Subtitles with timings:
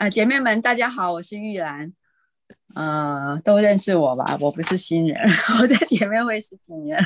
[0.00, 1.92] 啊，姐妹们，大家好，我是玉兰，
[2.74, 4.34] 呃，都认识我吧？
[4.40, 5.20] 我不是新人，
[5.60, 6.98] 我在姐妹会十几年，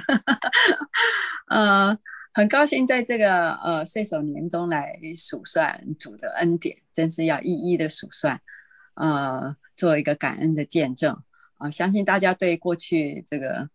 [1.51, 1.99] 呃，
[2.33, 8.41] 很高兴在这个呃岁首年中来数算主的恩典，真是要一一的数算，
[8.95, 11.21] 呃，做一个感恩的见证
[11.59, 11.69] 啊！
[11.69, 13.69] 相信大家对过去这个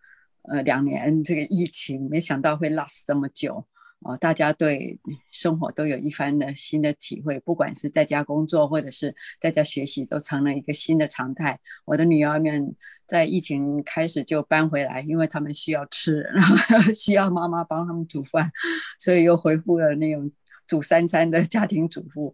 [0.44, 3.68] 呃两年这个疫情，没想到会 last 这么久。
[4.02, 4.98] 哦，大家对
[5.30, 11.60] 生活都有一番的新的体会，不管是在家工作或者是在家学习，都成了一个新的常态。
[11.84, 12.74] 我的女儿们
[13.06, 16.56] 在疫情开始就搬回来，因为他们需要吃， 然后
[16.96, 18.50] 需要妈妈帮他们煮饭，
[18.98, 20.32] 所以又恢复了那种
[20.66, 22.34] 煮三餐的家庭主妇。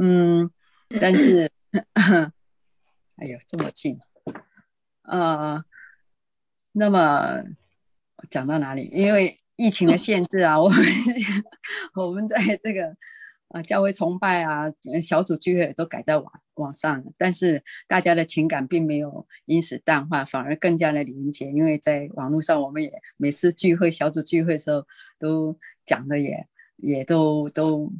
[0.00, 0.50] 嗯，
[1.00, 1.52] 但是，
[3.16, 3.98] 哎呦，这么近，
[5.02, 5.62] 呃，
[6.72, 7.44] 那么
[8.30, 8.88] 讲到哪里？
[8.90, 9.38] 因为。
[9.56, 10.82] 疫情的限制啊，我们
[11.94, 12.96] 我们在这个
[13.48, 14.64] 啊教会崇拜啊
[15.00, 21.46] 小组聚会都改在网网上，但是大家的情感并没有因此淡化，反而更加的连接。
[21.52, 24.84] 因为在网络上，我们也每次聚会小组聚会的时候
[25.20, 26.44] 都讲的也
[26.78, 27.92] 也都都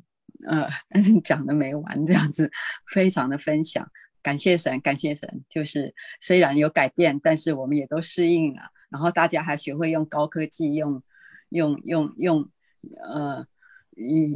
[0.49, 0.69] 呃
[1.23, 2.51] 讲的没完，这样子
[2.93, 3.89] 非常的分享。
[4.23, 11.01] 感谢神，感谢神，就是虽然有改变，但是我们也都适应了，然后大家还学会用高科技用。
[11.55, 12.49] 用用用，
[13.01, 13.47] 呃，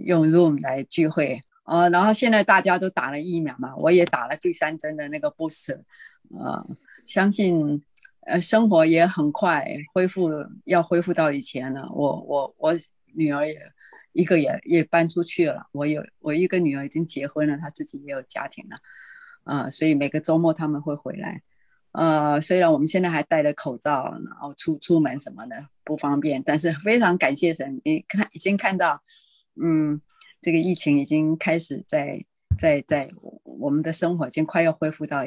[0.04, 5.80] 用 Zoom 来聚会啊，然后现在大家都打了疫苗嘛，我也打了第三针的那个 booster，
[6.30, 6.64] 呃，
[7.06, 7.82] 相信
[8.20, 10.30] 呃生活也很快恢复，
[10.64, 11.90] 要恢复到以前了。
[11.92, 12.74] 我我我
[13.14, 13.60] 女儿也
[14.12, 18.76] 一个也也搬出去了，我有我一个女儿已经结婚了，她自己也有家庭了，
[19.42, 21.42] 啊，所以每个周末他们会回来。
[21.92, 29.02] 呃，虽然我们现在还戴着口罩，然后出出门什么的不方便，但是非常感谢神，你看已经看到，
[29.60, 30.00] 嗯，
[30.42, 32.24] 这个疫情已经开始在
[32.58, 33.10] 在在
[33.42, 35.22] 我们的生活已经快要恢复到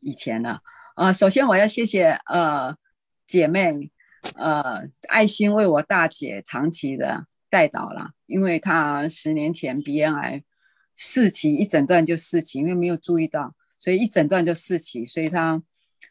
[0.00, 0.60] 以前了。
[0.94, 2.76] 啊，首先我要谢谢呃
[3.26, 3.90] 姐妹
[4.36, 10.44] 呃爱心为我大姐长期的带导了，因为她十年前鼻咽癌
[10.94, 15.62] 四期一诊断就四期，因为没有注意到，所以一诊断就四期，所以她。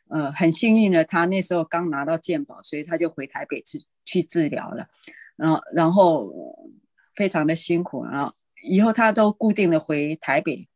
[0.09, 4.87] 呃，很幸运的，他那时候刚拿到健保，所以他就回台北治去治疗了。
[5.35, 6.69] 然后，然后
[7.15, 8.05] 非常的辛苦。
[8.05, 10.67] 然后以后他都固定的回台北、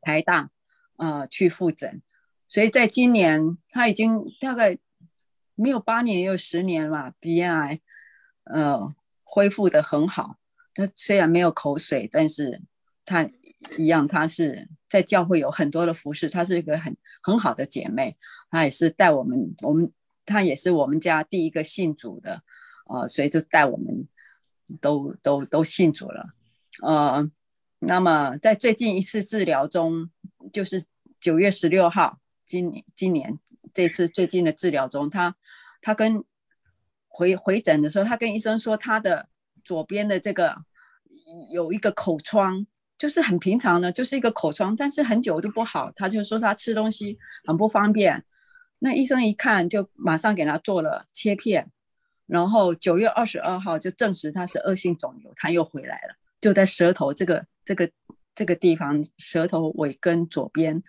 [0.00, 0.50] 台大，
[0.96, 2.00] 呃，去复诊。
[2.46, 4.78] 所以在今年，他已经大概
[5.54, 7.80] 没有八年，也有十年了，鼻咽癌，
[8.44, 8.94] 呃，
[9.24, 10.36] 恢复的很好。
[10.72, 12.62] 他虽然没有口水，但是
[13.08, 13.28] 他
[13.76, 14.68] 一样，他是。
[14.90, 18.14] 在教会有很多的服饰，她是一个很很好的姐妹，
[18.50, 19.92] 她也是带我们，我们
[20.24, 22.42] 她也是我们家第一个信主的，
[22.86, 24.08] 呃，所以就带我们
[24.80, 26.30] 都都都信主了，
[26.80, 27.30] 呃，
[27.80, 30.08] 那么在最近一次治疗中，
[30.54, 30.82] 就是
[31.20, 33.38] 九月十六号，今年今年
[33.74, 35.36] 这次最近的治疗中，她
[35.82, 36.24] 她跟
[37.08, 39.28] 回回诊的时候，她跟医生说，她的
[39.62, 40.56] 左边的这个
[41.52, 42.66] 有一个口疮。
[42.98, 45.90] 就是很平常的，就是一个口疮，但是很久都不好。
[45.92, 47.16] 他就说他吃东西
[47.46, 48.24] 很不方便。
[48.80, 51.70] 那医生一看，就马上给他做了切片。
[52.26, 57.88] 然后九月二十二号就证实他是恶性肿瘤，他又回来了，就在舌头这个这个
[58.34, 60.82] 这个地方，舌头尾根左边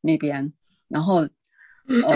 [0.00, 0.52] 那边。
[0.88, 1.20] 然后
[1.86, 2.12] 呃，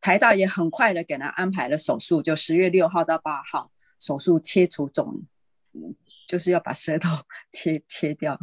[0.00, 3.70] 台大也很快的给他安排了手术，就十月六号到八号
[4.00, 5.22] 手术切除肿。
[6.34, 7.10] 就是要把舌头
[7.52, 8.36] 切切掉，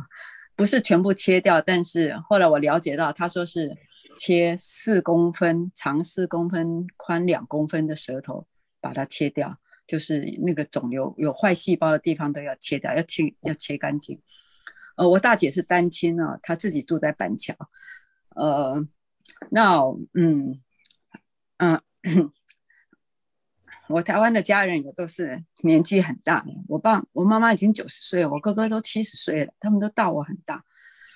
[0.55, 3.75] 不是全部切掉，但是后来我了解到，他说是
[4.15, 8.47] 切四公分，长四公分，宽两公分的舌头，
[8.79, 14.17] 把它切掉，就是那个肿瘤有坏细胞的地方都要切掉，要清要切干净。
[14.95, 17.53] 呃，我大姐是单亲啊，她自己住在板桥，
[18.37, 18.87] 呃，
[19.49, 19.81] 那
[20.13, 20.61] 嗯
[21.57, 21.81] 嗯。
[23.91, 30.63] 我台湾的家人也都是年纪很大，我爸我妈妈已经九十岁了，我哥哥都七十岁了，他们都大我很大。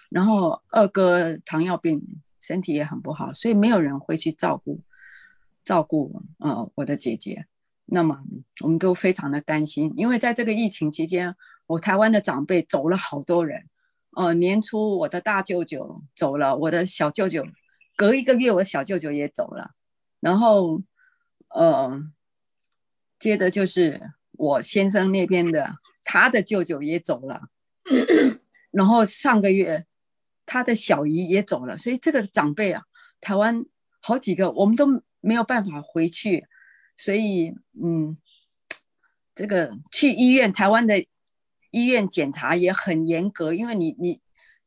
[0.10, 2.02] 然后二哥糖尿病，
[2.40, 4.82] 身体也很不好，所以没有人会去照顾
[5.64, 7.46] 照顾呃我的姐姐。
[7.86, 8.22] 那么
[8.64, 11.36] 我们都非常的担心，因为在这个疫情期间，
[11.68, 13.66] 我台湾的长辈走了好多人。
[14.16, 17.46] 呃，年初我的大舅舅走了，我的小舅舅
[17.96, 19.72] 隔一个月，我小舅舅也走了。
[20.20, 20.82] 然后
[21.50, 22.02] 呃。
[23.20, 27.50] 接着就是我先生那边的，他的舅舅也走了，
[28.72, 29.86] 然后上个月
[30.46, 32.84] 他的小姨也走了，所以这个长辈啊，
[33.22, 33.66] 台湾
[34.02, 36.46] 好几个，我们都没有办法回去，
[36.96, 38.18] 所以嗯，
[39.34, 41.06] 这个去医院，台湾的
[41.72, 44.22] 医院检查也很严格，因为你你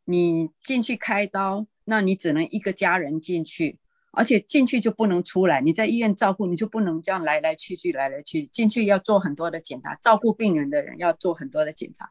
[0.04, 3.78] 你进去开刀，那你只能一个家人进去，
[4.18, 5.60] 而且进去就不能出来。
[5.60, 12.10] 你在医院照顾，你就不能这样来来去去，来来去进去要做很多的检查，照顾病人的人要做很多的检查，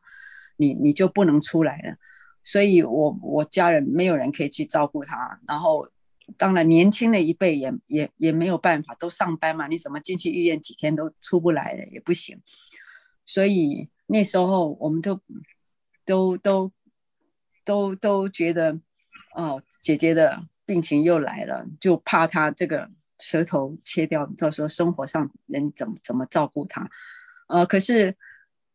[0.55, 1.97] 你你就不能出来了。
[2.43, 5.89] 所以我我家人没有人可以去照顾他，然后
[6.37, 12.41] 当然年轻的一辈也也也没有办法，都上班嘛，你怎么进去医院几天都出不来了也不行。
[13.25, 15.19] 所以那时候我们都
[16.05, 16.71] 都都
[17.65, 18.79] 都都觉得，
[19.35, 22.87] 哦，姐姐的病情又来了，就怕他这个
[23.19, 26.87] 舌头切掉，到时候生活上人怎么怎么照顾他？
[27.47, 28.15] 呃，可是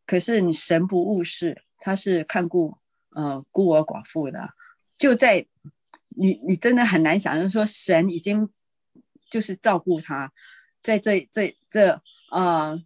[0.05, 2.77] 可是你神不误事，他是看顾
[3.11, 4.49] 呃孤儿寡妇的，
[4.99, 5.47] 就在
[6.17, 8.49] 你你真的很难想象说神已经
[9.31, 10.33] 就是照顾他，
[10.83, 12.03] 在这这这
[12.33, 12.83] 呃。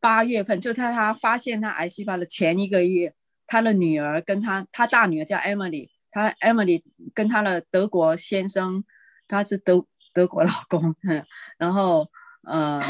[0.00, 3.14] 八月份，就在他发现他癌细胞的前一个月，
[3.46, 6.80] 他的女儿跟他，他大女儿叫 Emily，他 Emily
[7.12, 8.84] 跟他的德国先生，
[9.26, 10.94] 他是德德国老公，
[11.58, 12.08] 然后
[12.42, 12.80] 呃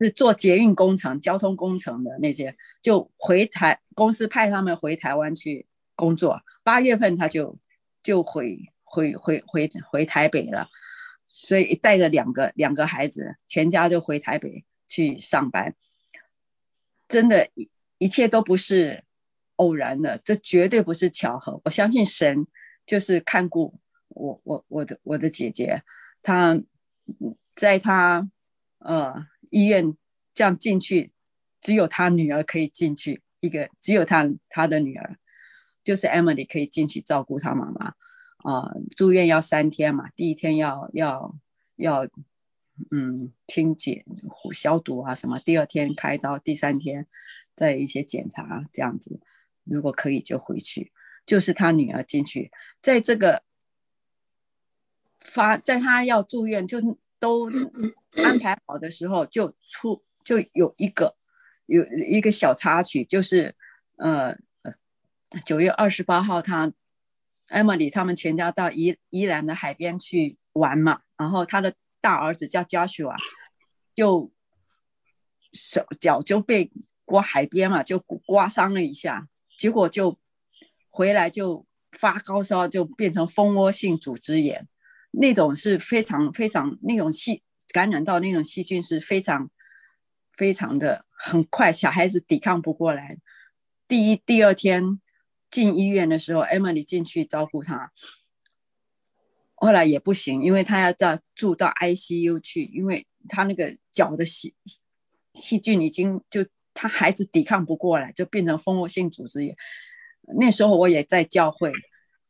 [0.00, 6.42] 是做捷运工程、交通工程的那些，就回台公司派他们回台湾去工作。
[6.64, 7.56] 八月份他就
[8.02, 10.68] 就回回回回回台北了，
[11.22, 15.76] 所以带着两个两个孩子，全家就回台北去上班。
[17.06, 17.48] 真的，
[17.98, 19.04] 一切都不是
[19.56, 21.60] 偶然的，这绝对不是巧合。
[21.64, 22.44] 我相信神
[22.86, 25.82] 就是看顾我，我我的我的姐姐，
[26.22, 26.60] 她
[27.54, 28.30] 在她
[28.78, 29.96] 呃医院
[30.32, 31.12] 这样进去，
[31.60, 35.16] 只有她女儿可以进去，一个只有她她的女儿，
[35.82, 37.94] 就是 Emily 可以进去照顾她妈妈
[38.38, 38.72] 啊。
[38.96, 41.36] 住院要三天嘛，第一天要要
[41.76, 42.08] 要。
[42.90, 44.04] 嗯，清洁、
[44.52, 45.38] 消毒啊什么。
[45.38, 47.06] 第二天开刀，第三天
[47.54, 49.20] 再一些检查这样子。
[49.62, 50.90] 如果可以就回去。
[51.24, 52.50] 就是他女儿进去，
[52.84, 53.42] 在这个
[55.20, 56.78] 发，在他要住院就
[57.18, 57.50] 都
[58.22, 61.14] 安排好的时候，就出就有一个
[61.64, 63.56] 有一个小插曲，就是
[63.96, 64.36] 呃
[65.46, 66.70] 九月二十八号，他
[67.48, 71.74] Emily 他们全家到宜宜兰的海边去玩嘛，然后他的。
[72.04, 73.16] 大儿子叫 Joshua，
[73.94, 74.30] 就
[75.54, 76.70] 手脚就被
[77.06, 79.26] 刮海边嘛，就刮伤了一下，
[79.56, 80.18] 结果就
[80.90, 84.68] 回来就发高烧，就变成蜂窝性组织炎，
[85.12, 87.42] 那种是非常非常那种细
[87.72, 89.50] 感染到那种细菌是非常
[90.36, 93.18] 非常的很快，小孩子抵抗不过来。
[93.88, 95.00] 第一第二天
[95.50, 97.92] 进医院的时候，Emily 进去照顾他。
[99.56, 104.54] 后来也不行，因为他要到住到 ICU 去，因为他那个脚的细
[105.34, 106.44] 细菌已经就
[106.74, 109.56] 他孩子抵抗不过来，就变成蜂窝性组织炎。
[110.38, 111.72] 那时候我也在教会，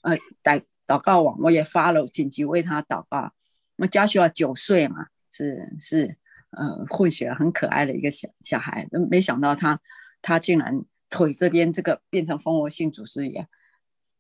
[0.02, 3.32] 呃，祷祷告网我也发了紧急为他祷告。
[3.76, 6.17] 那家需要九岁嘛，是是
[6.50, 9.81] 呃混血很可爱的一个小小孩，没想到他
[10.23, 13.49] 他竟然腿这边这个变成蜂窝性组织炎，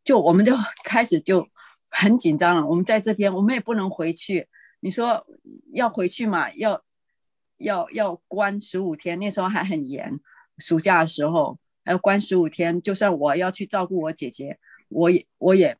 [0.02, 0.54] 就我们就
[0.84, 1.48] 开始就。
[1.96, 4.48] 很紧张了，我们在这边，我们也不能回去。
[4.80, 5.24] 你说
[5.72, 6.52] 要回去嘛？
[6.54, 6.82] 要
[7.58, 10.18] 要要关十五天，那时候还很严。
[10.58, 14.58] 暑假的时候还要关十五天，就算我要去照顾我姐姐，
[14.88, 15.76] 我也我也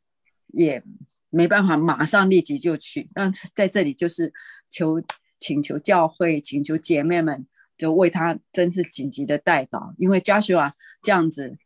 [0.47, 0.83] 也
[1.29, 3.09] 没办法马上立即就去。
[3.13, 4.33] 但在这里就是
[4.69, 5.01] 求
[5.39, 7.45] 请求教会，请求姐妹们，
[7.77, 11.57] 就为他真是紧急的带到，因为家属啊这样子。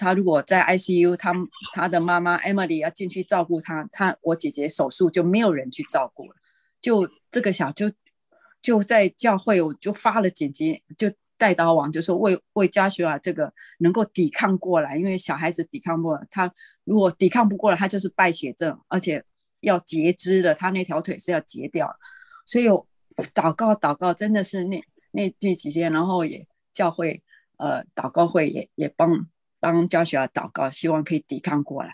[0.00, 1.32] 他如果在 ICU，他
[1.72, 6.36] 他的妈妈 Emily 要进去照顾他，他我姐姐手术就没有人去照顾了，
[6.80, 7.90] 就这个小就
[8.62, 16.52] 就在教会，我就发了紧急就带刀王，就说为为家属啊这个能够抵抗过来，因为小孩子抵抗不了，他
[16.84, 19.24] 如果抵抗不过来，他就是败血症，而且
[19.60, 21.90] 要截肢的，他那条腿是要截掉，
[22.44, 22.68] 所以
[23.32, 27.22] 祷告祷告真的是那那这几天，然后也教会
[27.56, 29.26] 呃祷告会也也帮。
[29.60, 31.92] 帮教学祷告，希望可以抵抗过来。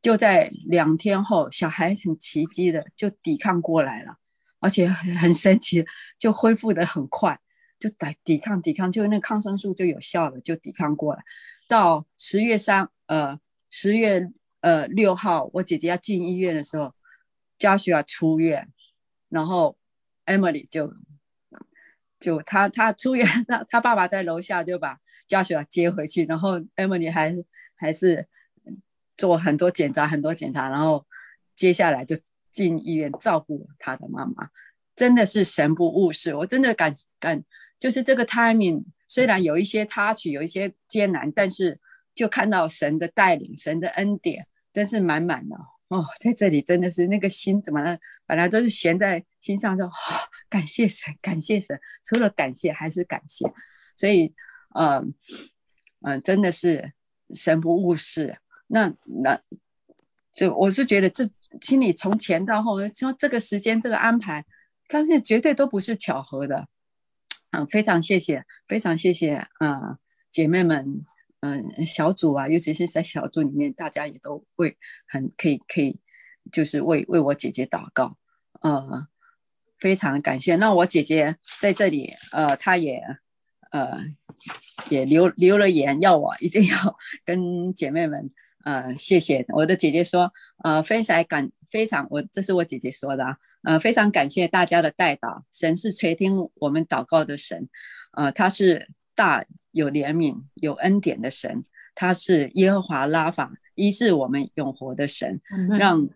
[0.00, 4.16] 就在两天后，小孩很奇迹的就抵抗过来了，
[4.60, 5.84] 而且很神奇，
[6.18, 7.38] 就恢复的很快，
[7.78, 11.22] 就抵抵抗抵抗，就那抗生素就有效了，就抵抗过来。
[11.68, 13.38] 到十月三呃
[13.70, 14.30] 十月
[14.60, 16.94] 呃六号，我姐姐要进医院的时候，
[17.58, 18.68] 教学要出院，
[19.28, 19.76] 然后
[20.24, 20.94] Emily 就
[22.20, 24.98] 就他他出院，他他爸爸在楼下就把。
[25.28, 27.36] 家属要接回去，然后 Emily 还
[27.74, 28.28] 还是
[29.16, 31.04] 做很多检查，很多检查，然后
[31.56, 32.16] 接下来就
[32.52, 34.48] 进医院照顾他的妈妈，
[34.94, 36.32] 真的是神不误事。
[36.32, 37.42] 我真的感感，
[37.78, 41.78] 就是这个 timing 虽然有一些插曲，有一些艰难，但是
[42.14, 45.56] 就看到神的带领，神的恩典，真是满满的
[45.88, 47.98] 哦，在这里真的是那个心怎么了？
[48.26, 49.88] 本来都是悬在心上，就
[50.48, 53.44] 感谢神，感谢神，除了感谢还是感谢，
[53.94, 54.34] 所以，
[54.74, 55.14] 嗯
[56.00, 56.92] 嗯，真的是
[57.34, 58.38] 神不误事。
[58.66, 58.92] 那
[59.22, 59.40] 那
[60.32, 61.24] 就我是觉得这
[61.60, 64.44] 心里从前到后，说这个时间这个安排，
[64.88, 66.66] 相信绝对都不是巧合的。
[67.50, 69.98] 嗯，非常谢谢，非常谢谢啊，
[70.30, 71.04] 姐妹们，
[71.40, 74.76] 嗯，小组啊，尤其是在小组里面，大家也都会
[75.06, 75.98] 很可以可以，
[76.52, 78.16] 就是为为我姐姐祷告，
[78.60, 79.06] 呃，
[79.78, 80.56] 非常感谢。
[80.56, 83.02] 那我姐姐在这里，呃，她也
[83.70, 84.04] 呃
[84.90, 88.30] 也留留了言，要我一定要 跟姐妹们。
[88.64, 90.32] 呃，谢谢我的姐姐说，
[90.64, 97.68] 呃，非常感非常我这是我姐姐说的啊，呃，非常感谢大家的带导，神是垂听我们祷告的神，
[98.12, 105.40] 呃，他是大有怜悯有恩典的神，他是耶和华拉法医治我们永活的神，
[105.78, 106.08] 让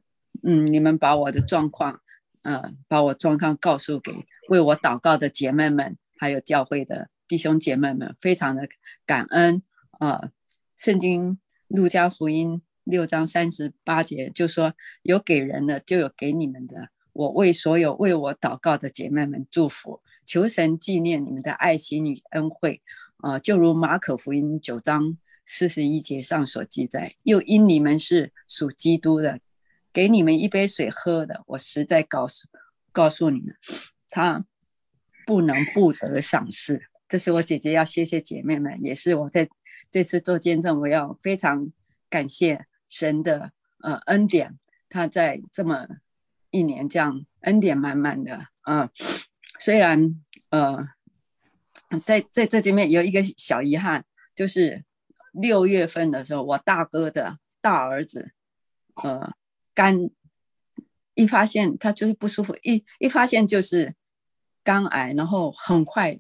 [0.43, 2.01] 嗯你们把我的状况，
[2.43, 4.13] 呃，把我状况告诉给
[4.49, 8.69] 为我祷告的姐妹们，还有教会的弟兄姐妹们，非常的
[9.07, 9.63] 感恩。
[9.99, 10.31] 啊，
[10.77, 11.39] 圣经。
[11.71, 16.91] 路加福音六章三十八节就说：“有给人的，就有给你们的。
[17.13, 22.83] 我为所有为我祷告的姐妹们祝福，求神纪念你们的爱心与恩惠。
[23.19, 25.17] 啊，就如马可福音九章
[25.47, 29.41] 四十一节上所记载，又因你们是属基督的，
[29.93, 31.43] 给你们一杯水喝的。
[31.47, 32.49] 我实在告诉
[32.93, 33.55] 告诉你们，
[34.09, 34.45] 他
[35.27, 36.83] 不能不得赏识。
[37.09, 39.49] 这是我姐姐要谢谢姐妹们，也是我在。”
[39.91, 41.73] 这次做见证，我要非常
[42.09, 44.59] 感谢神的呃恩典，
[44.91, 45.87] 他在这么
[46.51, 48.91] 一年这样恩典满满的啊。
[49.59, 50.21] 虽然
[50.51, 50.87] 呃
[52.05, 54.05] 在在这里面有一个小遗憾，
[54.35, 54.85] 就是
[55.33, 58.33] 六月份的时候，我大哥的大儿子
[58.97, 59.33] 呃
[59.73, 60.11] 肝
[61.15, 63.95] 一发现他就是不舒服，一一发现就是
[64.65, 66.19] 肝癌，然后很快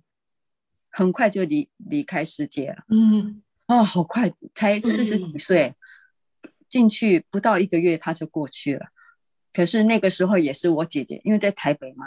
[0.88, 2.84] 很快就离离开世界了。
[2.88, 3.42] 嗯。
[3.66, 5.72] 哦，好快，才四十几岁，
[6.70, 8.86] 进去不到一个月他就过去了。
[9.52, 12.06] 可是那个时候也是我姐姐，因为在台北嘛，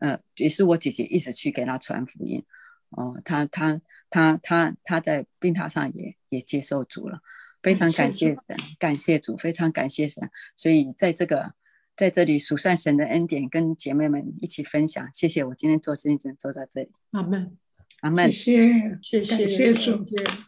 [0.00, 2.44] 呃，也是我姐姐一直去给他传福音。
[2.90, 7.20] 哦，他他他他他在病榻上也也接受主了，
[7.62, 10.28] 非常感谢神，感谢主，非常感谢神。
[10.56, 11.54] 所以在这个
[11.96, 15.08] 在这里数算神的恩典，跟姐妹们一起分享。
[15.14, 16.90] 谢谢我今天做见证做到这里。
[17.12, 17.56] 阿门。
[18.00, 19.96] 阿门，谢谢，谢谢主，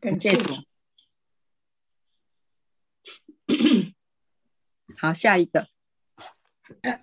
[0.01, 0.72] 感谢主。
[4.97, 5.69] 好，下一个。
[6.83, 6.99] 呃，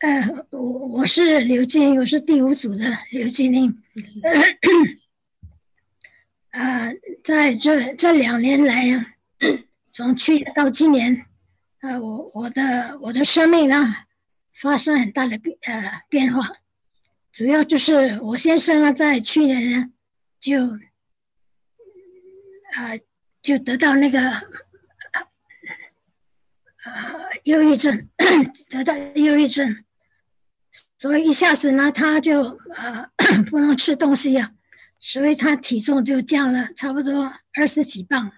[0.00, 3.82] 呃，我我是刘金，我是第五组的刘金玲。
[6.50, 9.06] 呃，在这这两年来啊，
[9.90, 11.26] 从去年到今年，
[11.80, 13.94] 呃，我我的我的生命呢
[14.52, 16.48] 发生很大的变呃变化。
[17.32, 19.90] 主要就是我先生呢，在去年呢，
[20.38, 20.64] 就
[22.74, 22.96] 啊
[23.40, 24.20] 就得到那个
[26.82, 28.08] 啊忧郁症，
[28.68, 29.84] 得到忧郁症，
[30.98, 33.10] 所以一下子呢，他就啊
[33.50, 34.52] 不能吃东西呀，
[34.98, 38.32] 所以他体重就降了差不多二十几磅，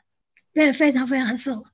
[0.52, 1.66] 变得非常非常瘦。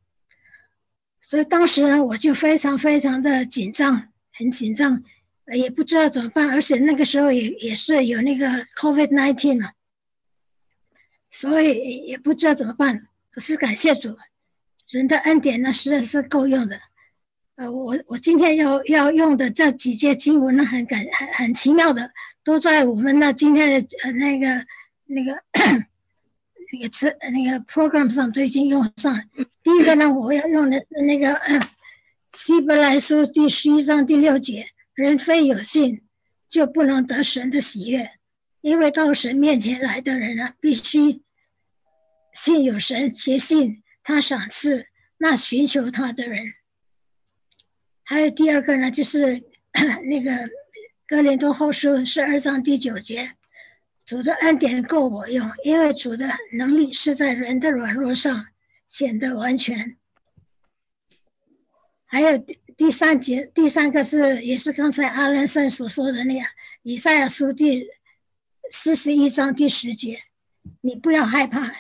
[1.21, 5.05] 所以当时呢，我就非常非常的紧张，很紧张。
[5.53, 9.73] 也不知道怎么办，而且那个时候也也是有那个 COVID nineteen 啊，
[11.29, 13.09] 所以也不知道怎么办。
[13.33, 14.17] 可是感谢主，
[14.91, 16.81] 人的恩典呢实在是够用的。
[17.57, 22.11] 呃，我我今天要要用的这几节经文呢，很感很很奇妙的，
[22.45, 24.67] 都在我们那今天的呃那个
[25.07, 25.43] 那个
[26.73, 29.23] 那个词那个 program 上都已经用上。
[29.63, 31.41] 第一个呢，我要用的是那个
[32.37, 34.67] 希伯来书第十一章第六节。
[34.95, 36.03] 人非有信，
[36.51, 38.11] 就不能得神的喜悦，
[38.61, 41.23] 因为到神面前来的人啊，必须
[42.35, 44.87] 信有神，且信他赏赐
[45.17, 46.53] 那寻求他的人。
[48.03, 49.43] 还有第二个呢，就是
[50.05, 50.51] 那个
[51.07, 53.33] 哥林多后书十二章第九节，
[54.05, 58.49] 主的恩典够我用，因为主的能力是在人的软弱上
[58.87, 59.97] 显得完全。
[62.05, 62.45] 还有。
[62.77, 66.49] 第三节，第三个是也是刚才阿兰森所说的那样，
[66.81, 67.87] 以赛亚书第
[68.71, 70.23] 四十一章第十节，
[70.81, 71.75] 你不要害怕，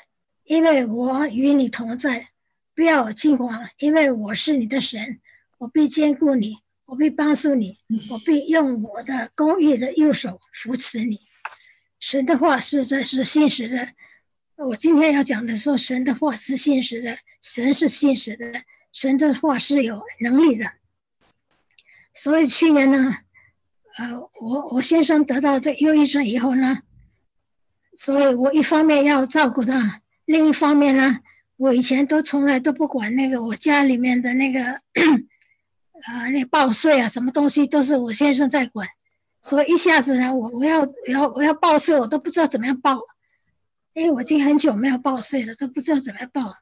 [0.50, 2.26] 因为我与你同在；
[2.74, 5.20] 不要惊慌，因为我是你的神，
[5.58, 7.78] 我必兼顾你，我必帮助你，
[8.10, 11.20] 我必用我的公义的右手扶持你。
[12.00, 13.90] 神的话实在是信实的。
[14.56, 18.60] 我今天要讲的说，神的话是信实的，神是信实的。
[18.92, 20.66] 神的话是有能力的。
[22.12, 23.18] 所以去年呢，
[23.96, 26.82] 呃，我我先生得到这忧郁症以后呢，
[27.96, 31.20] 所以我一方面要照顾他，另一方面呢，
[31.56, 38.88] 我以前都从来都不管那个我家里面的那个，呃，那报税啊，什么东西都是我先生在管，
[39.42, 43.00] 所以一下子呢，我我要我要我要报税，我都不知道怎么样报，
[43.92, 46.54] 因为我已经很久没有报税了，都不知道怎么样报。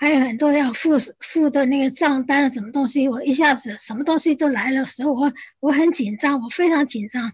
[0.00, 7.32] 还有很多要付付的那个账单什么东西，我一下子什么东西都来了，所以我我很紧张，我非常紧张。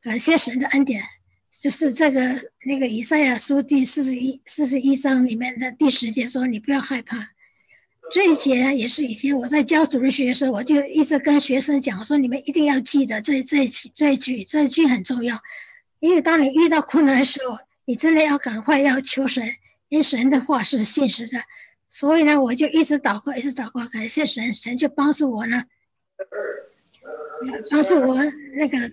[0.00, 1.04] 感谢神的恩典，
[1.62, 7.30] 就是这个那个以赛亚书第四十一四十一章里面的第十节说：“你不要害怕。”
[8.12, 15.40] 这一节也是以前我在教主日学的时候，我就一直跟学生讲说：“你们一定要记得这这这一句，这一句很重要，
[15.98, 19.44] 因为当你遇到困难的时候，你真的要赶快要求神。”
[19.88, 21.44] 因神的话是现实的，
[21.86, 25.62] 所以呢，我就一直祷告，一直祷告，感谢神，神就帮助我呢，
[27.70, 28.16] 帮助我
[28.56, 28.90] 那个，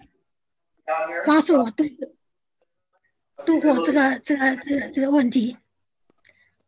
[1.25, 1.83] 帮助我度
[3.45, 5.57] 度过这个这个这个这个问题。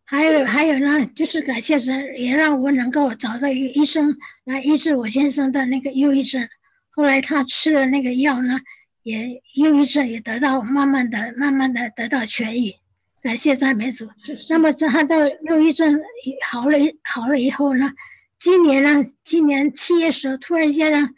[0.03, 6.47] 还有还有呢，就是感谢神，也让我能够找到一个医生来医治我先生的那个忧郁症。
[6.91, 8.59] 后来他吃了那个药呢，
[9.01, 12.75] 也忧郁症也得到慢慢的、慢慢的得到痊愈。
[13.21, 14.07] 感谢赞美主。
[14.51, 15.99] 那么这他的忧郁症
[16.45, 17.91] 好了，好了以后呢？
[18.37, 19.03] 今年呢？
[19.23, 21.09] 今年七月时候，突然间呢，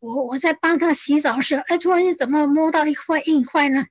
[0.00, 3.86] 我我在帮他洗澡时，哎，突然间怎么摸到一块硬块呢？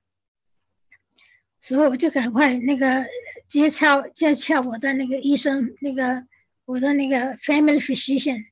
[1.62, 3.06] 所以我就赶快那个
[3.48, 6.26] 接洽接洽我的那个医生，那个
[6.66, 8.44] 我的那个 family physician，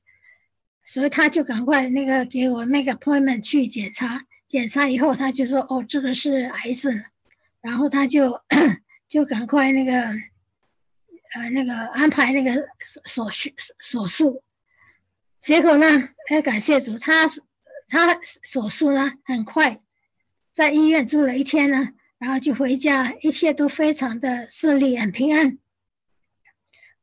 [0.83, 4.25] 所以他就赶快那个给我 make appointment 去检查。
[4.47, 7.03] 检查以后，他就说：“哦，这个是癌症。”
[7.61, 8.41] 然后他就。
[9.11, 9.91] 就赶快那个，
[11.33, 14.41] 呃，那个安排那个手手术手术，
[15.37, 17.27] 结果呢，哎，感谢主，他
[17.89, 19.81] 他手术呢很快，
[20.53, 21.89] 在医院住了一天呢，
[22.21, 25.57] 然后就回家，一切都非常的顺利，很平安。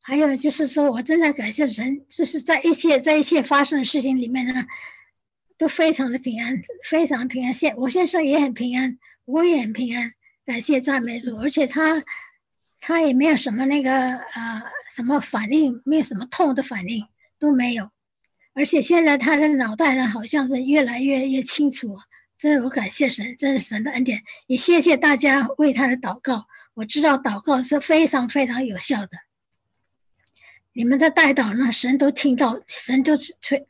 [0.01, 4.65] 还有就是说，我真的感谢神，就是在一切在一切发生的事情里面呢，
[5.59, 7.53] 都非常的平安，非常平安。
[7.53, 10.13] 现我先生也很平安，我也很平安。
[10.45, 12.05] 感谢赞美主，而且他
[12.79, 14.63] 他也没有什么那个呃
[14.95, 17.09] 什么反应，没有什么痛的反应
[17.41, 17.91] 都没有，
[18.55, 21.97] 而且现在他的脑袋呢好像是越来越越清楚，
[22.39, 29.19] 真是我感谢神，这是神的恩典，也谢谢大家为他的祷告，我知道祷告是非常非常有效的，
[30.73, 33.67] 你们的代祷呢，神都听到，神都吹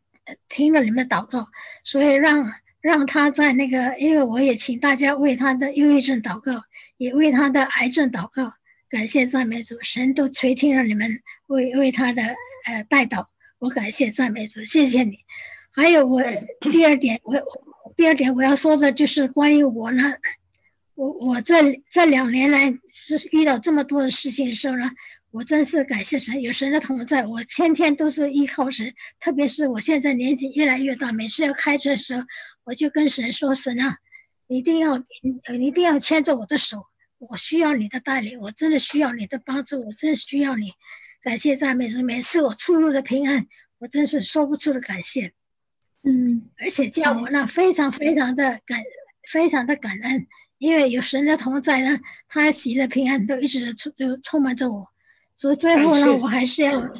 [0.48, 1.48] 听了你们祷告，
[1.82, 2.52] 所以让。
[2.80, 6.62] 让他在那个，因为我也请大家为他的忧郁症祷告，
[6.96, 8.54] 也为他的癌症祷告。
[8.88, 12.22] 感谢赞美主，神都垂听了你们为为他的
[12.66, 13.26] 呃代祷。
[13.58, 15.18] 我感谢赞美主，谢谢你。
[15.72, 16.22] 还有我
[16.70, 17.34] 第二点，我
[17.98, 20.14] 第二点我要说的就是关于我呢，
[20.94, 24.88] 我我这这两年来是遇到这么多的事情的时候呢。
[25.30, 28.94] 我真是感谢神，有神的同在，我天天都是依靠神。
[29.20, 32.22] 特别是我现在年纪越来越大，每次要开车的时候，
[32.64, 33.98] 我就跟神说：“神啊，
[34.46, 36.86] 你一定要，你一定要牵着我的手，
[37.18, 40.72] 我需要你的带领，我真的需要你的帮助，我真的需要你。”
[41.20, 45.34] 感谢赞美神，每次我出入的平安，我真是说不出的感谢。
[46.08, 48.82] 嗯，而且叫我呢，非常非常的感，
[49.30, 54.86] 非常的感恩，因为有神的同在呢，他喜的平安都一直充就充满着我。
[55.36, 56.90] 所以最后呢，我还是要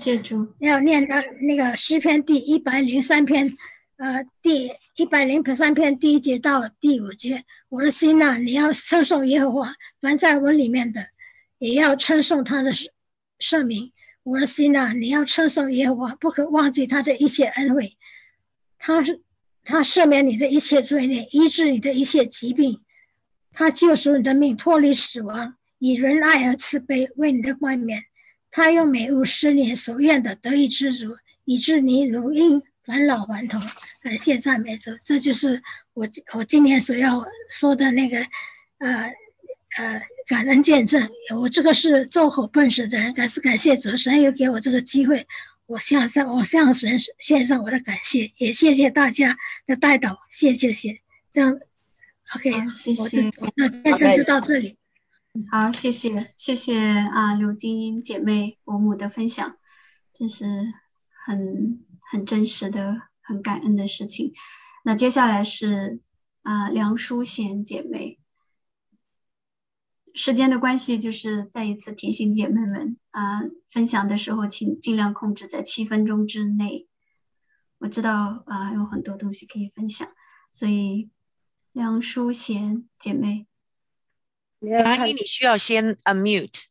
[0.59, 3.57] 要念到那个诗篇第一百零三篇，
[3.97, 7.45] 呃，第一百零三篇第一节到第五节。
[7.71, 11.07] 我的心呐，你要称颂耶和华，凡在我里面的，
[11.59, 12.73] 也要称颂他的
[13.39, 13.93] 圣名。
[14.23, 17.97] 我的心呐，你要称颂耶和华，不可忘记他的一切恩惠。
[18.79, 19.21] 他是
[19.65, 22.81] 他赦免你的一切罪孽，医治你的一切疾病，
[23.53, 28.05] 他救赎你的命，脱离死亡，以仁爱和慈悲为你的冠冕。
[28.51, 33.61] 他用美物施你所愿的得以知足，以致你如因返老还童。
[34.01, 35.63] 感谢赞美主，这就是
[35.93, 38.19] 我我今天所要说的那个，
[38.79, 39.13] 呃
[39.77, 41.11] 呃，感恩见证。
[41.37, 45.27] 我这个是奏口笨舌的人，感是感谢主，神又给我这个机会，
[45.69, 51.03] 我向上我向神献上我的感谢，也谢谢大家的带导，谢谢谢。
[51.31, 51.61] 这样
[52.35, 54.79] ，OK，谢谢，那今天就到这里。
[55.51, 59.59] 好，谢谢谢谢啊，刘晶晶姐妹伯母的分享，
[60.15, 60.73] 这是
[61.27, 64.33] 很很真实的、很感恩的事情。
[64.85, 66.01] 那接下来是
[66.41, 68.19] 啊，梁淑贤姐妹，
[70.19, 76.89] 时间的关系，就是再一次提醒姐妹们啊，分享的时候请尽量控制在七分钟之内。
[77.79, 80.13] 我知道啊，有很多东西可以分享，
[80.53, 81.09] 所以
[81.71, 83.47] 梁淑贤姐妹，
[84.85, 86.65] 阿姨，你需要先 unmute。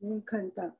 [0.00, 0.78] 没有看到，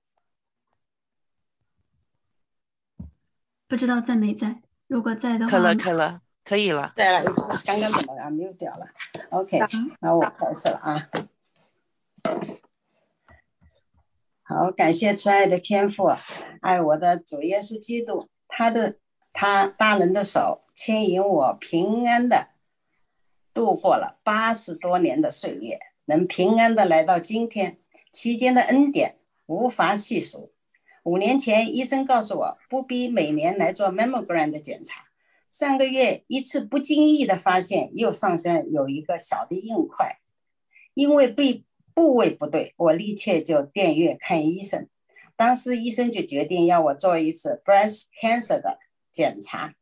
[3.69, 4.63] 不知道在没在？
[4.87, 7.25] 如果在的话，可了，可了，可以了，在了，
[7.65, 8.87] 刚刚怎么 unmute 掉了
[9.31, 9.59] ？OK，
[9.99, 11.09] 那我开始了啊。
[14.45, 16.09] 好，感谢慈爱的天父，
[16.61, 18.95] 爱我的主耶稣基督，他的
[19.33, 22.51] 他大人的手牵引我平安的
[23.53, 27.81] 度过了八十多年的岁月，能平安的来到今天，
[28.13, 30.53] 期间的恩典无法细数。
[31.03, 35.06] 五年前，医生告诉我不必每年来做 mammogram 的检查，
[35.57, 40.19] 上个月一次不经意的发现右上身有一个小的硬块，
[40.93, 41.65] 因为被。
[41.95, 44.87] 部位不对，我立刻就电院看医生。
[45.35, 48.79] 当时医生就决定要我做一次 breast cancer 的
[49.11, 49.73] 检查，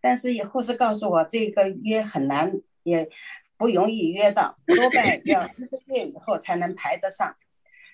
[0.00, 2.50] 但是护士告诉我这个约很难，
[2.82, 3.10] 也
[3.58, 7.36] 不容易约到，多半要一个月以后才能排得上。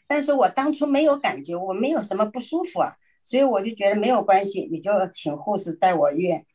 [0.07, 6.47] 但是我当初没有感觉，我没有什么不舒服啊，所以我就觉得没有关系，你就请护士带我院。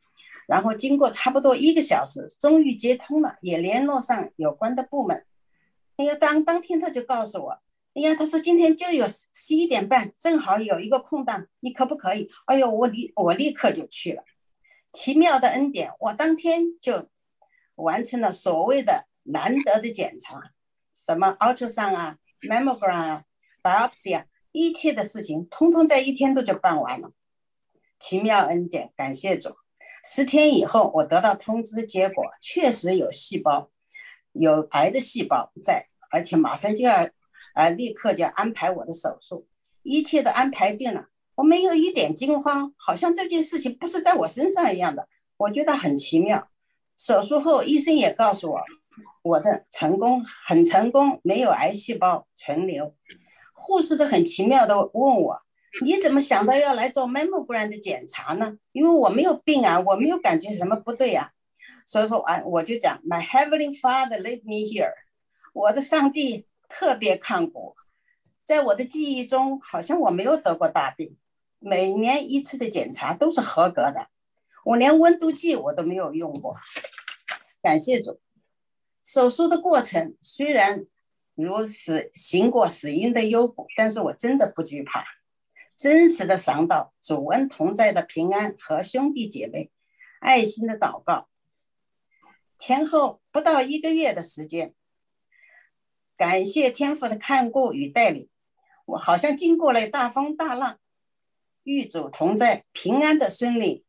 [0.52, 5.24] 然后经过差不多一个小时，终于接通了，也联络上有关的部门。
[5.96, 7.52] 哎呀，当当天他就告诉我，
[7.94, 12.28] 哎呀，他说今天就有十一点半，正好有一个空档，你可不可以？
[12.44, 14.22] 哎呦，我立我立刻就去了。
[14.92, 17.08] 奇妙的恩典，我当天就
[17.76, 20.52] 完成了所谓的难得的检查，
[20.94, 23.24] 什么 ultrasound 啊、mammogram 啊、
[23.62, 27.12] biopsy 啊，一切的事情通通在一天都就办完了。
[27.98, 29.56] 奇妙恩典，感谢主。
[30.04, 33.70] 十天以后，我得到通知结果，确实有细胞，
[34.32, 35.86] 有癌的细胞在。
[36.10, 37.08] 而且马上就要，
[37.54, 39.46] 啊，立刻就安排我的手术，
[39.82, 46.48] 一切都安排定了，我没有一点惊慌，好像这件事情不是在我身上一样的，我觉得很奇妙。
[46.98, 48.60] 手术后，医生也告诉我，
[49.22, 52.94] 我的成功很成功，没有癌细胞存留。
[53.54, 55.38] 护士都很奇妙的问我，
[55.80, 58.58] 你怎么想到要来做 mammogram 的检查呢？
[58.72, 61.32] 因为我没有病啊，我没有感觉什么不对呀。
[61.86, 64.92] 所以说啊，我就讲，My heavenly Father lead me here。
[65.52, 67.74] 我的上帝特别看顾，
[68.44, 71.16] 在我的记忆中，好像我没有得过大病，
[71.58, 74.08] 每年一次的检查都是合格的，
[74.64, 76.56] 我连温度计我都没有用过。
[77.60, 78.20] 感谢主，
[79.04, 80.86] 手术的过程虽然
[81.34, 85.04] 如死行过死荫的幽谷，但是我真的不惧怕，
[85.82, 89.72] 真实的尝到主恩同在的平安和兄弟姐妹
[90.20, 91.28] 爱心的祷告。
[92.56, 94.76] 前后不到一个月的时间。
[96.16, 98.30] 感谢天父的看顾与带领，
[98.84, 100.78] 我好像经过了大风大浪，
[101.64, 103.84] 与主同在，平安的顺利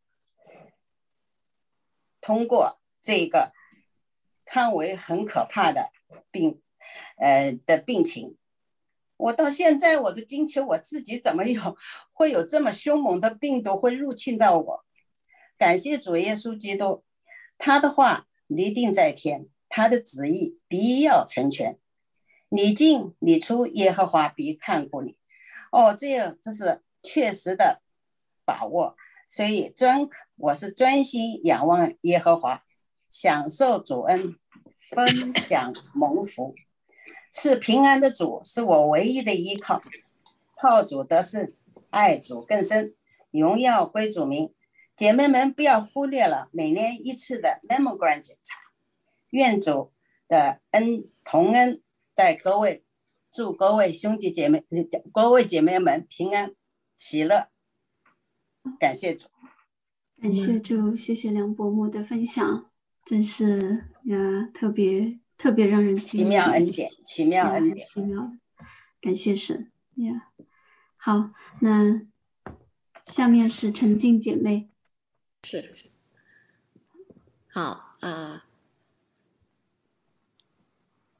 [2.19, 3.51] 通过这个
[4.45, 5.91] 看为很可怕的
[6.31, 6.59] 病，
[7.17, 8.35] 呃的病情。
[9.23, 11.77] 我到现在我都惊奇，我自己怎么有
[12.11, 14.85] 会有这么凶猛的病毒会入侵到我？
[15.57, 17.05] 感谢主耶稣基督，
[17.57, 21.79] 他的话立定在天，他的旨意必要成全。
[22.49, 25.17] 你进你出，耶和华必看顾你。
[25.71, 27.81] 哦，这样这是确实的
[28.43, 28.97] 把握。
[29.29, 32.65] 所以专我是专心仰望耶和华，
[33.09, 34.35] 享受主恩，
[34.79, 36.53] 分享蒙福，
[37.33, 39.81] 赐平安的主是我唯一的依靠。
[40.55, 41.51] 靠主得胜，
[41.89, 42.95] 爱主更深，
[43.31, 44.53] 荣耀归主名。
[44.95, 48.57] 姐妹们不要忽略了每年一次的 mammogram 检查。
[49.31, 49.91] 愿主
[50.29, 51.81] 的恩同恩。
[52.15, 52.85] 在各位，
[53.31, 54.63] 祝各位兄弟姐妹、
[55.11, 56.53] 各位姐妹们平安
[56.95, 57.47] 喜乐，
[58.79, 59.29] 感谢主，
[60.21, 62.69] 感谢主，谢谢梁伯母的分享，
[63.03, 68.31] 真是呀，特别特别让人奇妙恩典，奇妙恩典，奇妙，
[69.01, 70.29] 感谢神呀。
[70.95, 72.03] 好，那
[73.03, 74.69] 下面是陈静姐妹，
[75.43, 75.75] 是，
[77.49, 78.45] 好啊。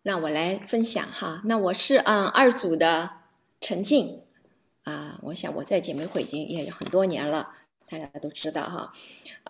[0.03, 3.17] 那我来分享哈，那我是嗯二组的
[3.59, 4.21] 陈静
[4.83, 7.53] 啊，我想我在姐妹会已经也有很多年了，
[7.89, 8.93] 大家都知道哈，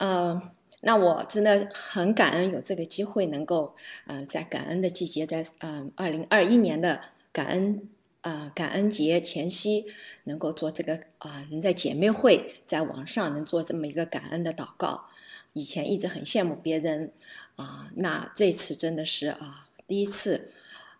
[0.01, 0.49] 嗯，
[0.85, 3.73] 那我真的很感恩有这个机会能够
[4.05, 6.99] 嗯在感恩的季节，在嗯二零二一年的
[7.31, 7.87] 感恩
[8.19, 9.85] 啊感恩节前夕，
[10.25, 15.05] 能够做这个啊能在姐妹会在网上能做这么一个感恩的祷告，
[15.53, 17.13] 以前一直很羡慕别人
[17.55, 19.69] 啊，那这次真的是啊。
[19.87, 20.51] 第一次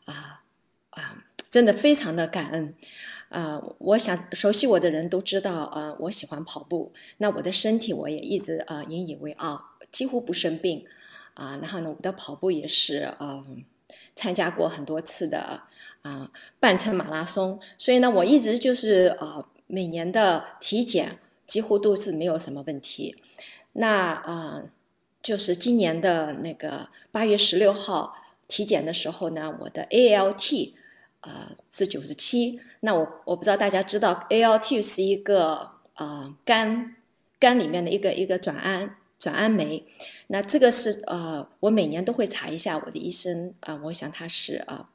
[0.05, 0.43] 啊
[0.91, 2.73] 啊，真的非常的感恩。
[3.29, 6.93] 啊，我想熟悉我的人都知道，呃，我喜欢跑步。
[7.17, 10.85] 那我的身体我也一直呃引以为傲，几乎不生病。
[11.35, 13.63] 啊，然后呢，我的跑步也是嗯
[14.13, 15.61] 参加过很多次的
[16.01, 16.29] 啊
[16.59, 17.57] 半程马拉松。
[17.77, 23.15] 所以呢，我一直就是啊每年的体检几乎都是没有什么问题。
[23.71, 24.63] 那啊，
[25.21, 28.15] 就是今年的那个八月十六号
[28.47, 30.73] 体检的时候呢，我的 ALT。
[31.21, 32.59] 啊，是九十七。
[32.81, 36.97] 那我我不知道大家知道，ALT 是一个呃肝
[37.39, 39.85] 肝里面的一个一个转氨转氨酶。
[40.27, 43.79] 那这个是呃，我每年都会查一下我的医生啊。
[43.85, 44.89] 我想他是啊，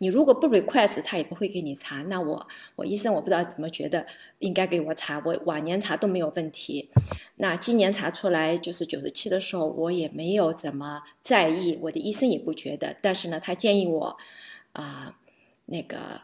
[0.00, 2.02] 你如果不 request，他也不会给你查。
[2.02, 4.04] 那我我医生我不知道怎么觉得
[4.40, 6.90] 应该给我查，我往年查都没有问题。
[7.36, 12.96] 那今年查出来就是九十七的时候，我也没有怎么在意，我的医生也不觉得。
[13.00, 14.16] 但是呢，他建议我
[14.72, 15.16] 啊。
[15.72, 16.22] 那个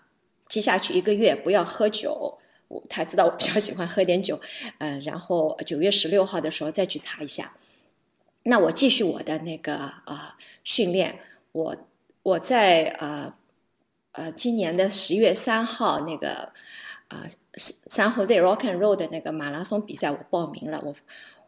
[0.48, 2.36] 接下去一个月不要喝酒，
[2.68, 4.40] 我他知道我比较喜欢喝点酒，
[4.78, 7.54] 嗯，然后九月十六号的时候再去查一下。
[8.44, 11.18] 那我继续我的那个啊训练，
[11.52, 11.76] 我
[12.22, 13.36] 我在啊
[14.12, 16.52] 呃今年的十月三号那个
[17.08, 20.94] 啊三号在 Rock and Roll 的那个马拉松比赛我报名了，我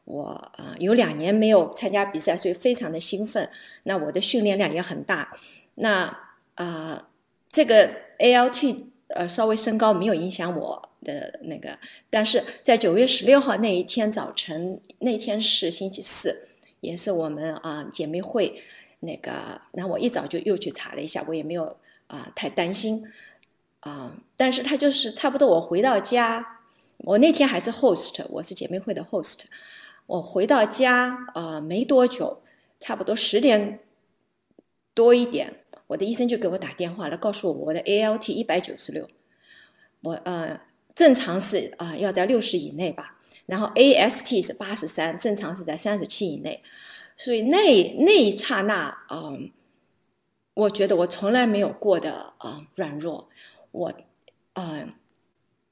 [0.05, 3.51] 我啊有两年没有参加比赛，所以非常的兴奋。
[3.83, 5.33] 那我的训练量也很大，
[5.75, 6.19] 那
[6.55, 7.05] 啊。
[7.51, 11.79] 这个 ALT 呃稍微升高没有影响我的那个，
[12.11, 16.49] 但是在九月十六号那一天早晨，那天是星期四，
[16.81, 18.63] 也是我们啊姐妹会
[19.01, 21.77] 那个，那我一早就又去查了一下，我也没有
[22.09, 23.11] 啊太担心
[23.81, 26.61] 啊，但是他就是差不多我回到家，
[26.99, 29.45] 我那天还是 host，我是姐妹会的 host，
[30.07, 32.43] 我回到家啊没多久，
[32.81, 33.81] 差不多十点
[34.95, 35.55] 多一点。
[35.89, 39.09] 我的医生就给我打电话了，告诉我我的 ALT 一百九十六，
[40.03, 40.61] 我呃
[40.95, 46.63] 正常是啊要在六十以内吧，然后 AST 是八十三，正常是在三十七以内，
[47.17, 47.57] 所以那
[48.05, 49.51] 那一刹那嗯，
[50.53, 53.31] 我觉得我从来没有过的啊软弱，
[53.73, 53.93] 我
[54.53, 54.87] 啊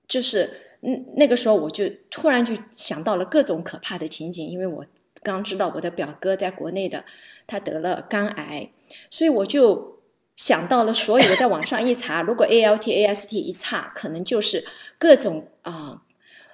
[0.09, 4.87] 就是那那个时候我就突然就想到了各种可怕的情景，因为我
[5.23, 7.05] 刚知道我的表哥在国内的
[7.47, 8.71] 他得了肝癌，
[9.11, 9.96] 所以我就。
[10.37, 14.64] 想到了所有，在网上一查，如果 ALT、AST 一差，可能就是
[14.99, 16.03] 各种啊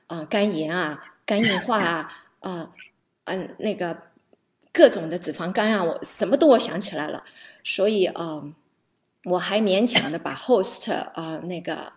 [0.06, 2.70] 啊肝炎啊、肝硬化啊啊
[3.24, 3.98] 嗯那个
[4.72, 7.24] 各种的脂肪肝啊，我什么都我想起来了。
[7.64, 8.42] 所以啊，
[9.24, 11.92] 我还勉强的把 host 啊那个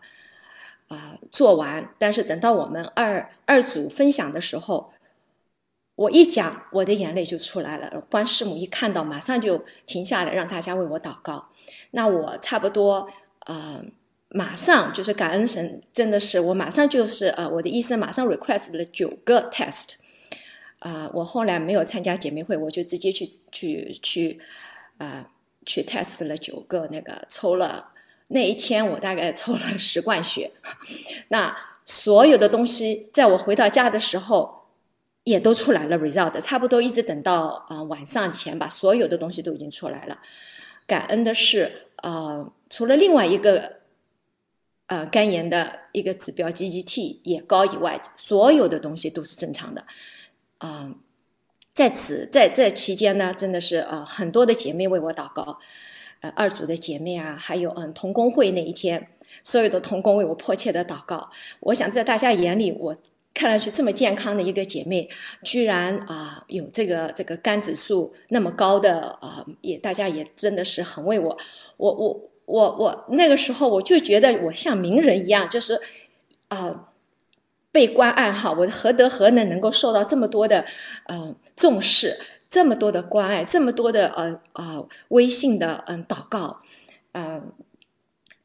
[0.88, 4.92] 啊做完，但是等到我们二二组分享的时候。
[5.96, 8.04] 我一讲，我的眼泪就出来了。
[8.12, 11.48] 关师母一看到，马上就停下来，让大家为我祷告。
[11.92, 13.10] 那我差不多，
[13.46, 13.82] 呃，
[14.28, 19.94] 马上就是感恩神，真的是我马上就是呃，我的医生马上 request 了九个 test。
[20.80, 24.42] 啊，我后来没有参加姐妹会，我就直接去去去，
[24.98, 25.30] 啊，
[25.66, 27.92] 去 test 了九个，那个抽了
[28.28, 30.52] 那一天我大概抽了十罐血。
[31.30, 31.56] 那
[31.86, 34.65] 所有的东西，在我回到家的时候。
[35.26, 40.20] 也都出来了，result 差不多一直等到啊晚上前吧，所有的东西都已经出来了。
[40.86, 43.78] 感恩的是，呃，除了另外一个
[44.86, 49.84] 呃肝炎的一个指标 GGT 也高以外，所有的东西都是正常的。
[50.60, 50.94] 啊，
[51.74, 55.58] 在此在这期间呢，真的是呃很多的姐妹为我祷告，
[56.22, 59.08] 呃二组的姐妹啊，还有嗯同工会那一天，
[59.42, 61.32] 所有的同工为我迫切的祷告。
[61.62, 62.96] 我想在大家眼里我。
[63.36, 65.10] 看上去这么健康的一个姐妹，
[65.44, 71.38] 居然啊有这个这个肝指数那么高的啊，也大家也真的是很为我，
[71.76, 75.78] 我我我我那个时候我就觉得我像名人一样，就是
[76.48, 76.88] 啊
[77.74, 80.66] 被关爱哈，我何德何能能够受到这么多的
[81.10, 82.18] 嗯重视，
[82.50, 86.62] 这么多的关爱，这么多的呃啊微信的嗯祷告，
[87.12, 87.52] 嗯，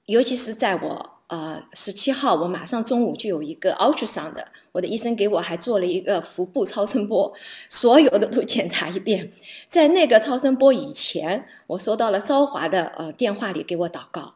[0.07, 1.20] 尤其是在我。
[1.31, 7.33] 呃，十七号我马上中午就有一个 ultrasound 的，我的医生给我还做了一个腹部超声波，
[7.69, 9.31] 所有的都检查一遍。
[9.69, 14.35] 在那个超声波以前，我收到了昭华的呃电话里给我祷告，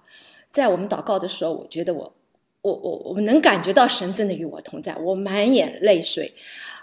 [0.52, 2.14] 在我们祷告的时候，我觉得我
[2.62, 6.32] 我我我能感觉到神真的与我同在，我满眼泪水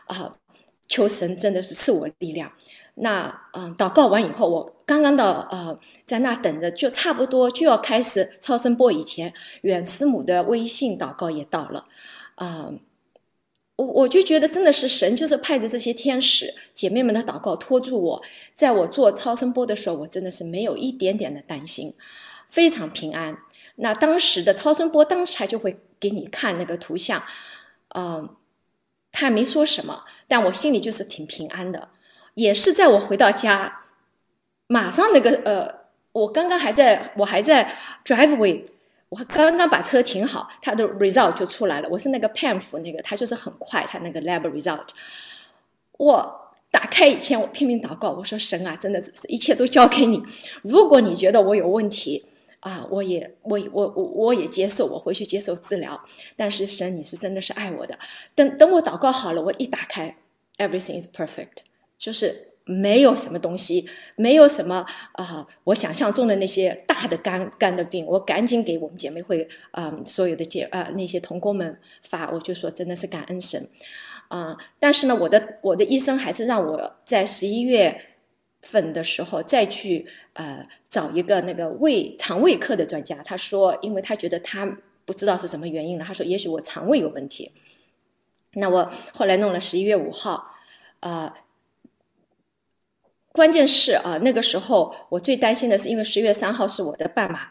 [0.08, 0.36] 啊，
[0.90, 2.52] 求神真的是赐我力量。
[3.04, 11.86] 那嗯，祷告完以后，我刚刚到呃，在那等着，就差不多就要开始超声波以前，远师母的微信祷告也到了，
[12.36, 12.72] 啊，
[13.78, 21.96] 我我就觉得真的是神就是派着这些天使姐妹们的祷告托住我，在我做超声波的时候，我真的是没有一点点的担心，
[22.50, 23.36] 非常平安。
[23.78, 27.24] 那当时的超声波当时就会给你看那个图像，
[27.96, 28.30] 嗯，
[29.12, 31.90] 他没说什么，但我心里就是挺平安的。
[32.34, 33.82] 也是在我回到家，
[34.68, 35.74] 马上那个呃，
[36.12, 38.64] 我刚刚还在我还在 driveway。
[39.10, 41.90] 我刚刚把车停好，它的 result 就出来了。
[41.90, 44.88] 我是那个 p a m f 那个，它就是很快，它那个 lab result。
[45.98, 50.24] 我打开以前，我拼命祷告，我说神啊，真的一切都交给你。
[50.62, 52.26] 如果你觉得我有问题
[52.62, 56.02] 啊，我也我我我我也接受，我回去接受治疗。
[56.38, 58.00] 但是神，你是真的是爱我的。
[58.34, 60.16] 等等我祷告好了，我一打开
[60.58, 61.66] ，everything is perfect，
[62.02, 62.48] 就是。
[62.64, 73.68] 没有什么东西，没有什么啊，我想象中的那些大的肝肝的病，我赶紧给我们姐妹会啊所有的姐啊那些同工们发，我就说真的是感恩神
[74.28, 74.56] 啊。
[74.80, 78.00] 但是呢，我的我的医生还是让我在十一月
[78.62, 83.22] 份的时候再去呃找一个那个胃肠胃科的专家。
[83.26, 87.52] 他说，因为他觉得他不知道是什么原因了，他说也许我肠胃有问题。
[88.54, 90.56] 那我后来弄了十一月五号，
[91.00, 91.34] 呃。
[93.34, 97.48] 关键是啊，那个时候我最担心的是，因为十月三号是我的半马，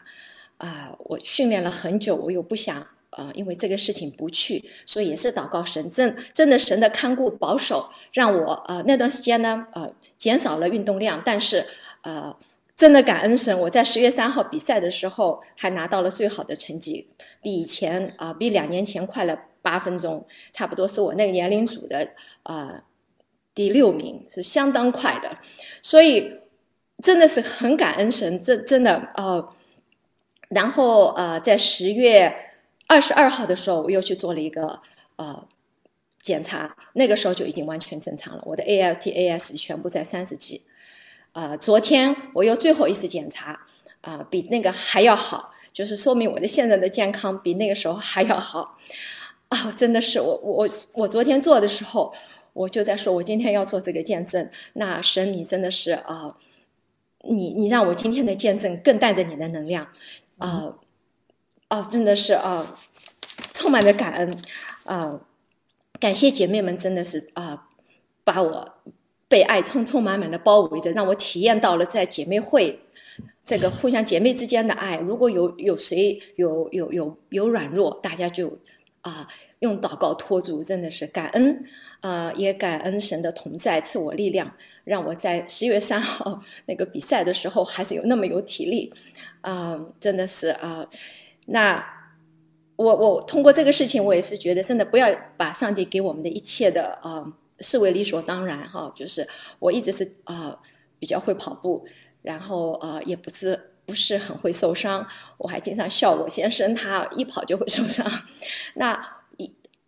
[0.57, 2.75] 啊，我训练了很久，我又不想
[3.09, 11.65] 啊，因为这个事情不去，所以也是祷告神，真真的神的看顾保守，让我啊那段时间呢，呃，减少了运动量，但是
[12.03, 12.37] 呃，
[12.75, 17.07] 真的感恩神，我在十月三号比赛的时候还拿到了最好的成绩，
[17.41, 22.07] 比以前啊，比两年前快了八分钟，差不多是我那个年龄组的
[22.43, 22.83] 啊。
[23.53, 25.37] 第六名是相当快的，
[25.81, 26.39] 所以
[27.03, 29.53] 真的是很感恩神，真真的呃，
[30.49, 32.33] 然后呃，在十月
[32.87, 34.79] 二十二号的时候，我又去做了一个
[35.17, 35.45] 呃
[36.21, 40.61] 检查，那个时候就已经完全正常了，我的 ALT、AS 全部在三十几。
[41.33, 43.65] 啊，昨天我又最后一次检查，
[44.01, 48.77] 啊，比那个还要好，就是说明我的现在的健康比那个时候还要好。
[49.49, 52.13] 啊，真的是我我我昨天做的时候。
[52.53, 54.49] 我就在说，我今天要做这个见证。
[54.73, 56.35] 那神，你真的是啊，
[57.23, 59.87] 你你让我今天的见证更带着你的能量，
[60.37, 60.75] 啊，
[61.69, 62.77] 哦，真的是啊，
[63.53, 64.33] 充满着感恩，
[64.83, 65.21] 啊，
[65.99, 67.69] 感谢姐妹们，真的是啊，
[68.23, 68.73] 把我
[69.29, 72.81] 被爱充充满满的包围着，让我体验到了在姐妹会
[73.45, 74.97] 这个互相姐妹之间的爱。
[74.97, 78.59] 如果有有谁有有有有软弱，大家就
[79.01, 79.27] 啊。
[79.61, 81.63] 用祷告托住，真的是感恩，
[82.01, 84.51] 呃，也感恩神的同在，赐我力量，
[84.83, 88.91] 让我在十月三号那个比赛的时候还是有那么有体力，
[89.41, 90.87] 啊，真的是啊，
[91.45, 91.83] 那
[92.75, 99.27] 我我通过这个事情，我也是觉得真的不要把上帝给我们的一切的啊视为理所当然哈，就是
[99.59, 100.57] 我一直是啊
[100.97, 101.85] 比较会跑步，
[102.23, 105.05] 然后啊也不是不是很会受伤，
[105.37, 108.03] 我还经常笑我先生他一跑就会受伤，
[108.73, 109.20] 那。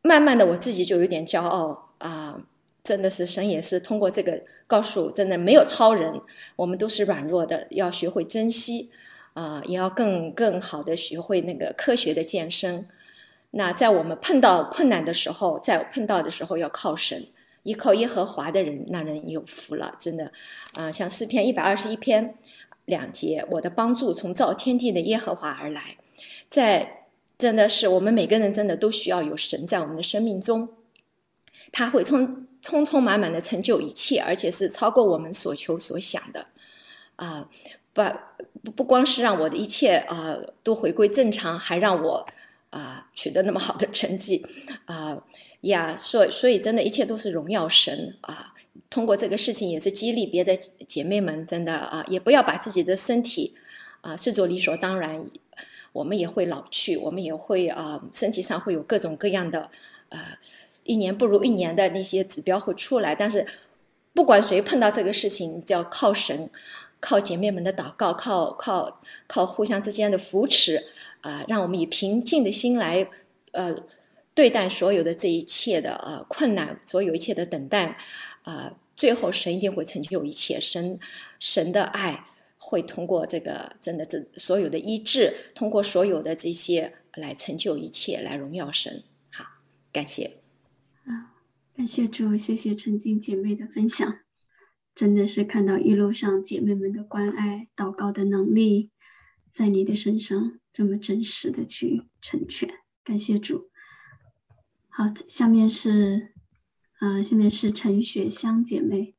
[0.06, 2.38] 慢慢的，我自己就有点骄傲啊！
[2.84, 6.22] 真的是神也是通过这个告诉，真的没有超人，
[6.58, 8.92] 我们都是软弱的，要学会珍惜
[9.34, 12.86] 啊，也要更更好的学会那个科学的健身。
[13.52, 17.26] 那在我们碰到困难的时候，在碰到的时候要靠神，
[17.64, 20.34] 依靠耶和华的人，那人有福了，真的
[20.74, 20.92] 啊！
[20.92, 22.36] 像诗篇一百二十一篇
[22.84, 25.96] 两节，我的帮助从造天地的耶和华而来，
[26.50, 27.03] 在。
[27.44, 30.70] 真的是，我们每个人真的都需要有神在我们的生命中，
[31.74, 36.46] 他会充充充满满的成就一切，而且是超过我们所求所想的，
[37.18, 37.50] 啊，
[37.92, 38.02] 不
[38.64, 42.26] 不不光是让我的一切啊都回归正常，还让我
[42.70, 44.46] 啊取得那么好的成绩，
[44.86, 45.22] 啊
[45.64, 48.54] 呀，所所以真的一切都是荣耀神啊！
[48.90, 50.56] 通过这个事情也是激励别的
[50.88, 53.54] 姐妹们，真的啊，也不要把自己的身体
[54.00, 55.30] 啊视作理所当然。
[55.94, 59.70] 我们也会老去，我们也会啊，身体上会有各种各样的，
[60.10, 60.20] 呃，
[60.84, 63.14] 一年不如一年的那些指标会出来。
[63.14, 63.46] 但是，
[64.14, 66.50] 不管谁碰到这个事情，就要靠神，
[67.00, 70.84] 靠姐妹们的祷告，靠靠靠互相之间的扶持，
[71.22, 73.08] 啊，让我们以平静的心来，
[73.52, 73.76] 呃，
[74.34, 77.98] 对待所有的这一切的呃困难，所有一切的等待，
[78.42, 81.00] 啊，最后神一定会成就一切，神
[81.40, 82.26] 神的爱。
[82.66, 89.04] 会通过这个真的这所有的医治，通过所有的这些来成就一切，来荣耀神。
[89.30, 89.46] 好，
[89.92, 90.38] 感谢。
[91.04, 91.36] 啊，
[91.76, 94.20] 感谢主，谢谢纯净姐妹的分享，
[94.96, 98.92] 真的是看到一路上姐妹们的关爱、祷告的能力，
[99.52, 102.70] 在你的身上这么真实的去成全。
[103.04, 103.70] 感谢主。
[104.88, 106.34] 好，下面是
[107.02, 109.16] 嗯、下面是陈雪香姐妹。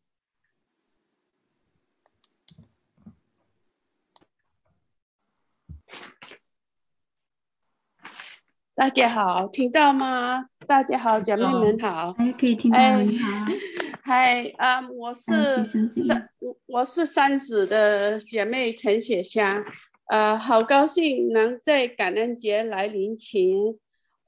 [8.76, 10.46] 大家好，听到吗？
[10.66, 12.12] 大家好，姐妹们好。
[12.18, 13.46] 哎，可以听到，哎你好。
[14.02, 19.64] 嗨，啊、我哎是三，我我是三子的姐妹陈雪香，
[20.08, 23.46] 呃，好高兴能在感恩节来临前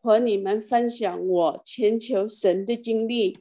[0.01, 3.41] 和你们分享我全球神的经历。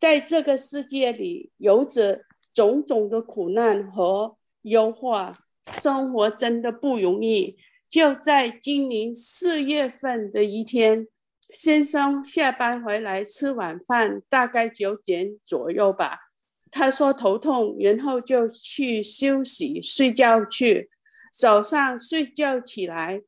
[0.00, 2.22] 在这个世界里，有着
[2.52, 5.32] 种种的苦难和忧患，
[5.64, 7.56] 生活真的不容易。
[7.90, 11.08] 就在今年四月份的一天，
[11.48, 16.30] 先生下班回来吃晚饭，大概九点左右吧。
[16.70, 20.88] 他说头痛，然后就去休息睡觉去。
[21.36, 23.22] 早上睡觉起来，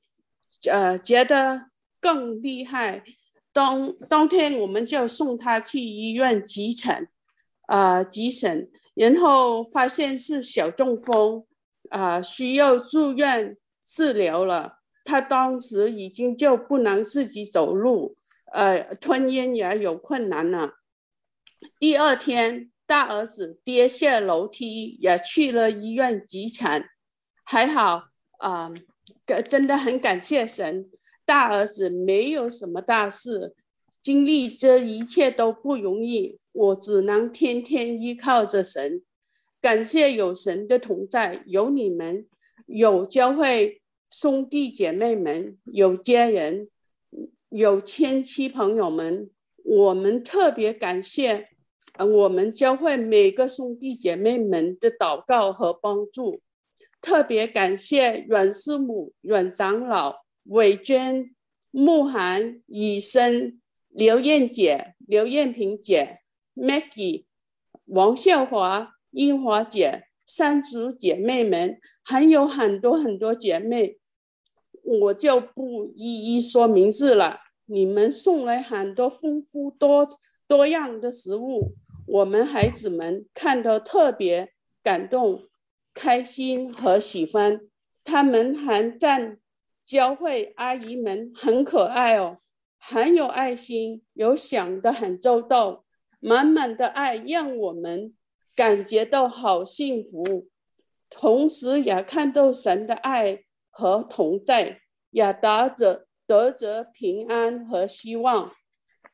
[0.70, 1.66] 呃，觉得
[2.00, 3.02] 更厉害。
[3.52, 7.08] 当当天我们就送他去医院急诊，
[7.66, 11.44] 呃，急诊，然后发现是小中风，
[11.90, 14.78] 啊、需要住院治疗了。
[15.04, 18.16] 他当时已经就不能自己走路，
[18.52, 20.74] 呃，吞咽也有困难了。
[21.80, 26.84] 第二天，大儿子跌下楼梯，也去了医院急诊，
[27.44, 28.04] 还好
[28.38, 28.72] 啊、
[29.26, 30.88] 感真的很感谢神，
[31.24, 33.54] 大儿子没有什么大事。
[34.02, 39.02] 经历这一切都不容易，我只能天天依靠着神，
[39.60, 42.26] 感谢有神的同在，有你们，
[42.72, 46.68] 有教会兄弟姐妹们，有家人，
[47.50, 49.28] 有亲戚朋友们，
[49.62, 51.48] 我们特别感谢，
[51.98, 56.40] 我们教会每个兄弟姐妹们的祷告和帮助，
[57.02, 61.34] 特别感谢阮师母、阮长老、伟娟、
[61.70, 63.60] 慕涵、雨生、
[63.90, 66.20] 刘艳姐、刘艳萍姐、
[66.56, 67.26] Maggie、
[67.84, 73.98] 王秀华、英华姐、三组姐妹们，还有很多很多姐妹，
[74.82, 77.40] 我就不一一说名字了。
[77.66, 80.06] 你们送来很多丰富多
[80.46, 81.74] 多样的食物，
[82.06, 84.52] 我们孩子们看得特别
[84.82, 85.48] 感动、
[85.94, 87.60] 开心和喜欢。
[88.04, 89.38] 他们还赞
[89.86, 92.36] 教会阿姨们很可爱哦，
[92.78, 95.84] 很有爱心，有想得很周到，
[96.18, 98.12] 满满的爱让我们
[98.54, 100.48] 感觉到好幸福，
[101.08, 104.80] 同时也看到神的爱和同在，
[105.10, 108.50] 也得着得着平安和希望。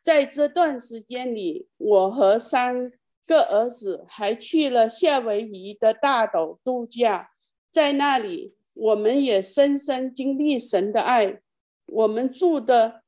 [0.02, 2.92] 在这段时间里，我和三
[3.26, 7.30] 个儿子还去了夏威夷的大岛度假，
[7.70, 11.40] 在那里我们也深深经历神的爱。
[11.86, 13.02] 我们住的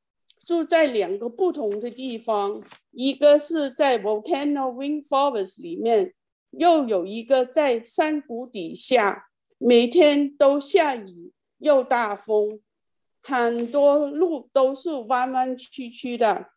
[0.44, 6.12] 住在两个不同的地方，一个是在 Volcano Wind Forest 里面，
[6.50, 9.28] 又有一个在山谷底下，
[9.58, 12.60] 每天都下雨又大风，
[13.22, 16.50] 很多路都是弯弯曲曲的，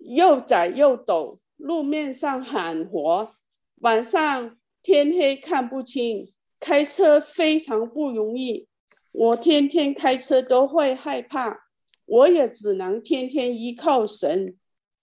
[0.00, 3.32] 又窄又陡，路面上很滑，
[3.76, 8.68] 晚上天黑看不清，开车非常不容易。
[9.12, 11.66] 我天天开车都会害怕，
[12.04, 14.56] 我也只能天天依靠神。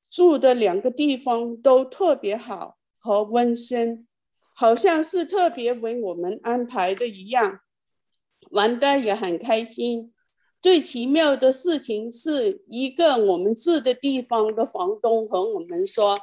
[0.09, 4.07] 住的两个地方都特别好和温馨，
[4.57, 7.59] 好像是特别为我们安排的一样，
[8.51, 10.13] 玩的也很开心。
[10.61, 16.17] 最奇妙的事情是一个我们住的地方的房东和我们说，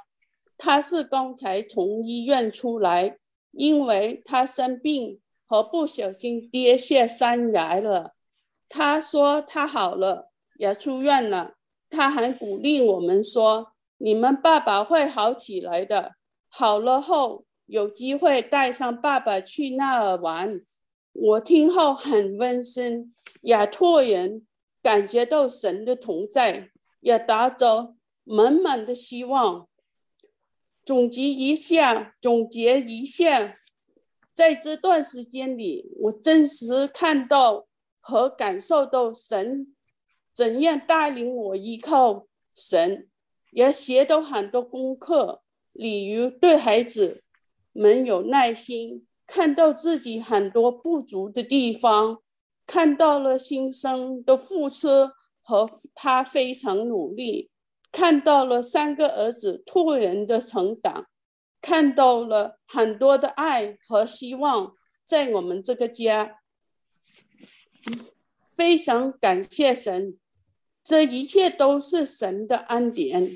[0.57, 3.18] 他是刚才从医院出来，
[3.51, 8.14] 因为他生病和不小心跌下山崖了。
[8.68, 11.55] 他说他好了，也出院了。
[11.91, 16.12] 他还鼓励我们说：“你们爸爸会好起来的。
[16.49, 20.60] 好了后，有机会带上爸爸去那儿玩。”
[21.14, 24.42] 我听后很温馨，也突然
[24.82, 26.68] 感觉到神的同在，
[27.00, 27.94] 也打着
[28.24, 29.66] 满满的希望。
[30.84, 33.56] 总结一下，总结一下，
[34.34, 37.66] 在这段时间里，我真实看到
[38.00, 39.74] 和感受到神
[40.34, 43.08] 怎样带领我依靠神，
[43.50, 45.42] 也学到很多功课，
[45.72, 47.22] 例如对孩子
[47.72, 52.22] 们有耐心，看到自己很多不足的地方，
[52.66, 54.88] 看到了新生的付出
[55.42, 57.50] 和他非常努力，
[57.90, 61.06] 看到了三个儿子突然的成长，
[61.60, 66.38] 看到了很多的爱和希望在我们这个家。
[68.44, 70.18] 非常感谢神，
[70.84, 73.30] 这一切都是神的恩典。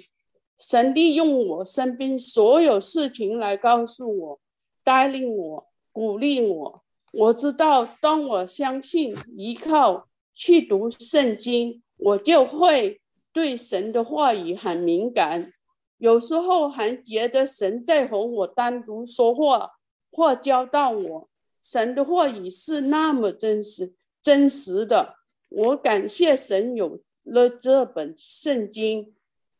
[0.58, 4.40] 神利用我身边所有事情来告诉我、
[4.82, 6.82] 带领我、鼓励我。
[7.12, 13.00] 我知道，当我相信、依靠、去读圣经，我就会
[13.32, 15.50] 对神的话语很敏感。
[15.98, 19.70] 有时候还觉得神在和我单独说话
[20.10, 21.28] 或教导我。
[21.62, 25.16] 神的话语是那么真实、真实的。
[25.48, 29.14] 我感谢神有了这本圣经，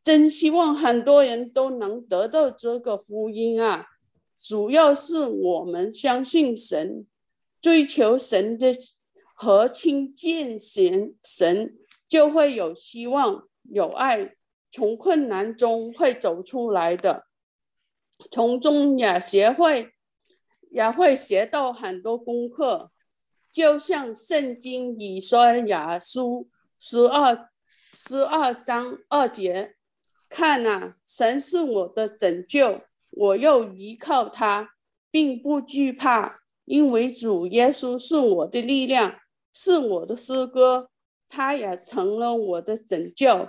[0.06, 3.88] 真希望很多人都能得到这个福音啊！
[4.38, 7.04] 主要是我们相信神，
[7.60, 8.72] 追求神的
[9.34, 11.76] 和亲近神，神
[12.06, 14.36] 就会有希望、有爱，
[14.70, 17.24] 从困难中会走出来的，
[18.30, 19.90] 从中也学会，
[20.70, 22.92] 也会学到很多功课。
[23.52, 26.48] 就像圣经以赛亚书
[26.78, 27.50] 十二
[27.92, 29.74] 十二章二节，
[30.36, 34.74] 看啊，神是我的拯救，我又依靠他，
[35.10, 39.18] 并不惧怕，因为主耶稣是我的力量，
[39.50, 40.90] 是我的诗歌，
[41.26, 43.48] 他也成了我的拯救。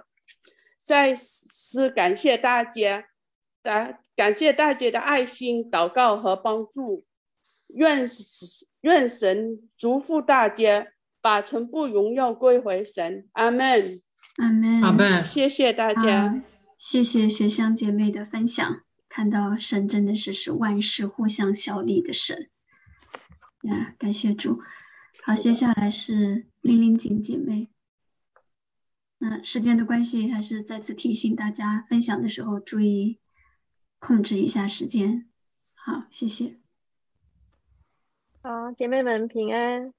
[0.80, 3.04] 再次感谢大家，
[3.62, 7.04] 感感谢大家的爱心、祷告和帮助，
[7.68, 8.06] 愿
[8.80, 10.88] 愿神祝福大家，
[11.20, 13.28] 把全部荣耀归回神。
[13.34, 14.02] 阿门，
[14.38, 15.26] 阿门，阿门。
[15.26, 16.42] 谢谢大家，
[16.78, 18.84] 谢谢学香姐妹的分享。
[19.09, 22.49] 看到神真的是是万事互相效力的神
[23.63, 23.95] 呀！
[23.97, 24.61] 感谢主。
[25.23, 27.69] 好，接下来是玲玲姐姐妹。
[29.17, 33.19] 那时间的关系，还是再次提醒大家，分享的时候注意
[33.97, 35.28] 控制一下时间。
[35.73, 36.57] 好，谢谢。
[38.43, 39.93] 好，姐妹们平安。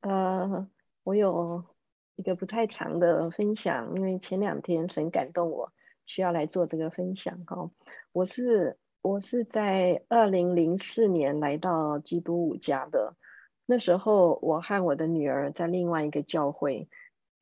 [0.00, 0.66] 呃，
[1.02, 1.64] 我有
[2.16, 5.72] 一个不太长的分享，因为前两天神感动我，
[6.06, 7.44] 需要来做这个分享。
[7.46, 7.70] 哈，
[8.12, 13.16] 我是我是在二零零四年来到基督五家的，
[13.66, 16.88] 那时候我和我的女儿在另外一个教会，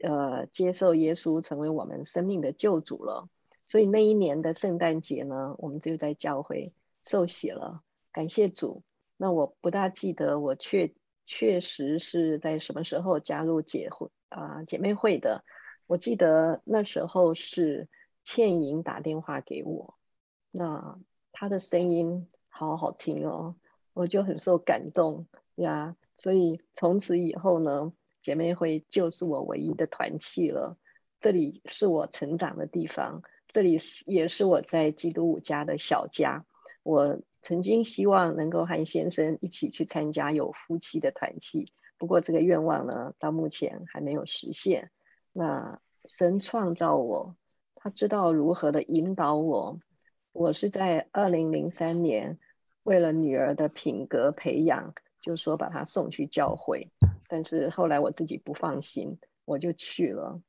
[0.02, 3.28] 呃，接受耶稣成为我们生命的救主了。
[3.66, 6.72] 所以那一年的圣诞节呢，我们就在教会
[7.04, 7.82] 受洗了，
[8.12, 8.82] 感谢主。
[9.16, 10.92] 那我不大记得我确
[11.26, 15.44] 确实是在什么时候加入姐会啊姐妹会的。
[15.86, 17.88] 我记得那时候是
[18.32, 19.98] 倩莹打电话给我，
[20.52, 21.00] 那
[21.32, 23.56] 她的声音好好听哦，
[23.92, 25.26] 我就很受感动
[25.56, 25.96] 呀。
[26.14, 30.76] 所以从此以后呢，姐妹会就是我唯一的团契了。
[31.20, 36.44] 这里是我成长的地方，这里也是我在基督五家的小家。
[36.84, 37.18] 我。
[37.42, 44.90] 曾经希望能够和先生一起去参加有夫妻的团契，不过这个愿望呢，到目前还没有实现。
[45.32, 47.34] 那神创造我，
[47.82, 49.80] 他知道如何的引导我。
[50.32, 52.38] 我是在二零零三年
[52.82, 56.88] 为了女儿的品格培养，就说把她送去教会。
[57.26, 60.40] 但是后来我自己不放心，我就去了。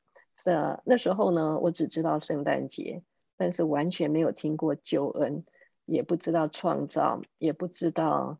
[0.43, 3.01] 那那时候呢，我只知道圣诞节，
[3.37, 5.43] 但是完全没有听过救恩。
[5.85, 8.37] 也不知道创造，也不知道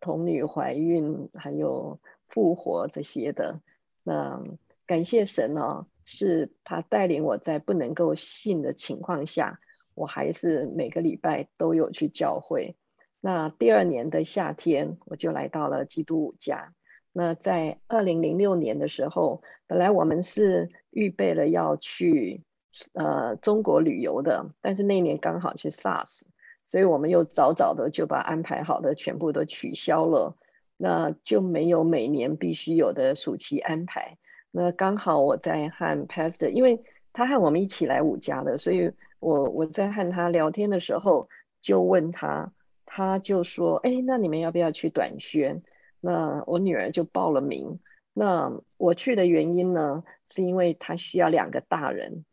[0.00, 3.60] 童女怀孕，还有复活这些的。
[4.02, 4.42] 那
[4.86, 9.60] 感谢神哦，是他带领我在不能够信的情况下，
[9.94, 12.76] 我还是每个礼拜都有去教会。
[13.20, 16.74] 那第二年的夏天，我就来到了基督五家。
[17.12, 22.42] 那在二零零六年的时候，本来我们是预备了要去
[22.92, 26.22] 呃中国旅游的，但是那年刚好去 SARS。
[26.66, 30.36] 所以我们又早早的就把安排好的全部都取消了，
[30.76, 34.16] 那就没有每年必须有的暑期安排。
[34.56, 36.80] 那刚好我在和 Pastor，因为
[37.12, 41.28] 他和我们一起来五家的，所以我我在和他聊天的时候
[41.60, 42.52] 就问他，
[42.86, 45.60] 他就说：“哎，那你们要不要去短宣？”
[46.00, 47.80] 那我女儿就报了名。
[48.12, 52.24] 那我去的原因呢，是因为他需要两个大人。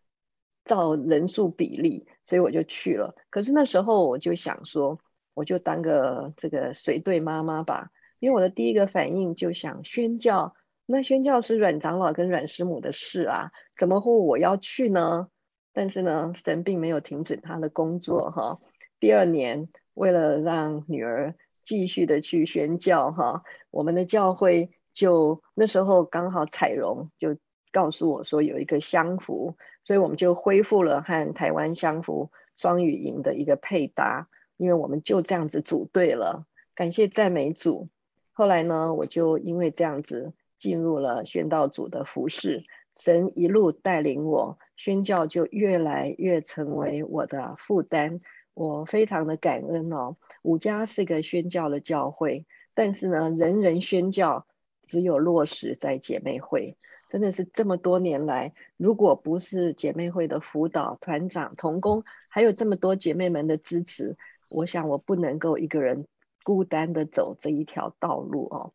[0.64, 3.16] 照人数比例，所以我就去了。
[3.32, 5.00] 可是那时候我就想说，
[5.34, 7.90] 我就当个这个随队妈妈吧。
[8.20, 10.54] 因为我的第一个反应就想宣教，
[10.92, 15.30] 那宣教是阮长老跟阮师母的事啊，怎么会我要去呢？
[15.72, 18.60] 但是呢，神并没有停止他的工作哈。
[19.00, 27.38] 第二年，为了让女儿继续的去宣教哈，我们的教会就那时候刚好彩荣就
[27.72, 29.56] 告诉我说有一个相符。
[29.84, 36.46] 所以我们就恢复了和台湾相符双语营的一个配搭，因为我们就这样子组队了。
[36.76, 37.90] 感谢赞美组。
[38.32, 48.22] 后来呢，我就因为这样子进入了宣道组的服饰，神一路带领我宣教，就越来越成为我的负担。
[48.54, 50.18] 我非常的感恩哦。
[50.44, 52.46] 五家是个宣教的教会，
[52.76, 54.46] 但是呢，人人宣教，
[54.86, 56.78] 只有落实在姐妹会。
[57.10, 64.16] 真的是这么多年来，如果不是姐妹会的辅导团长、同工，还有这么多姐妹们的支持，
[64.48, 66.06] 我想我不能够一个人
[66.44, 68.74] 孤单的走这一条道路哦。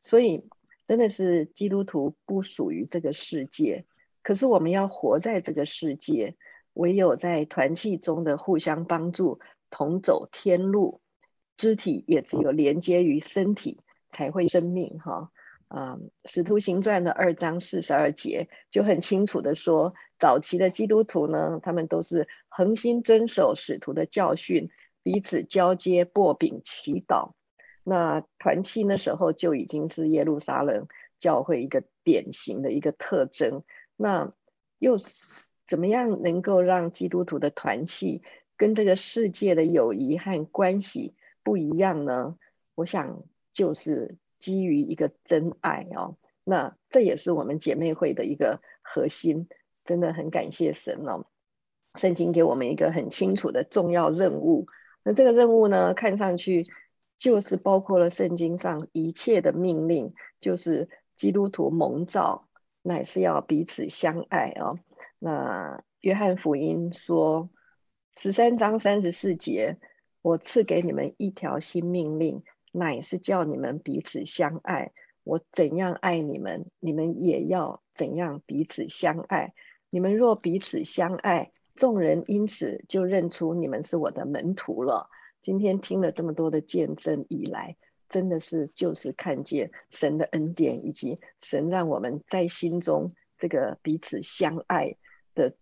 [0.00, 0.48] 所以。
[0.86, 3.84] 真的是基督徒不属于这个世界，
[4.22, 6.36] 可是我们要活在这个世界，
[6.72, 11.00] 唯有在团契中的互相帮助，同走天路，
[11.56, 15.30] 肢体也只有连接于身体，才会生命哈。
[15.68, 24.70] 啊，《使徒行传》的二章四十二节就很清楚的说，早期的基督徒呢，他们都是恒心遵守使徒的教训，
[25.02, 27.32] 彼此交接、薄饼、祈祷。
[27.88, 30.88] 那团契那时候就已经是耶路撒冷
[31.20, 33.62] 教会一个典型的一个特征。
[33.96, 34.32] 那
[34.80, 38.22] 又是怎么样能够让基督徒的团契
[38.56, 41.14] 跟这个世界的友谊和关系
[41.44, 42.36] 不一样呢？
[42.74, 43.22] 我想
[43.52, 46.16] 就是基于一个真爱哦。
[46.42, 49.48] 那这也是我们姐妹会的一个核心。
[49.84, 51.26] 真的很感谢神哦，
[51.94, 54.66] 圣经给我们一个很清楚的重要任务。
[55.04, 56.66] 那这个任务呢，看上去。
[57.18, 62.48] 就是包括了圣经上一切的命令，就是基督徒蒙召
[62.82, 64.74] 乃是要彼此相爱啊。
[65.18, 67.48] 那约翰福音说
[68.16, 69.78] 十三章三十四节，
[70.22, 72.42] 我赐给你们一条新命令，
[72.72, 74.92] 乃是叫你们彼此相爱。
[75.24, 79.54] 我怎样爱你们，你们也要怎样彼此相爱。
[79.90, 85.08] 你们若彼此相爱，众人因此就认出你们是我的门徒了。
[85.46, 87.76] 今天听了这么多的见证以来，
[88.08, 94.96] 真的是就是看见神的恩典，以及神让我们在心中这个彼此相爱
[95.36, 95.54] 的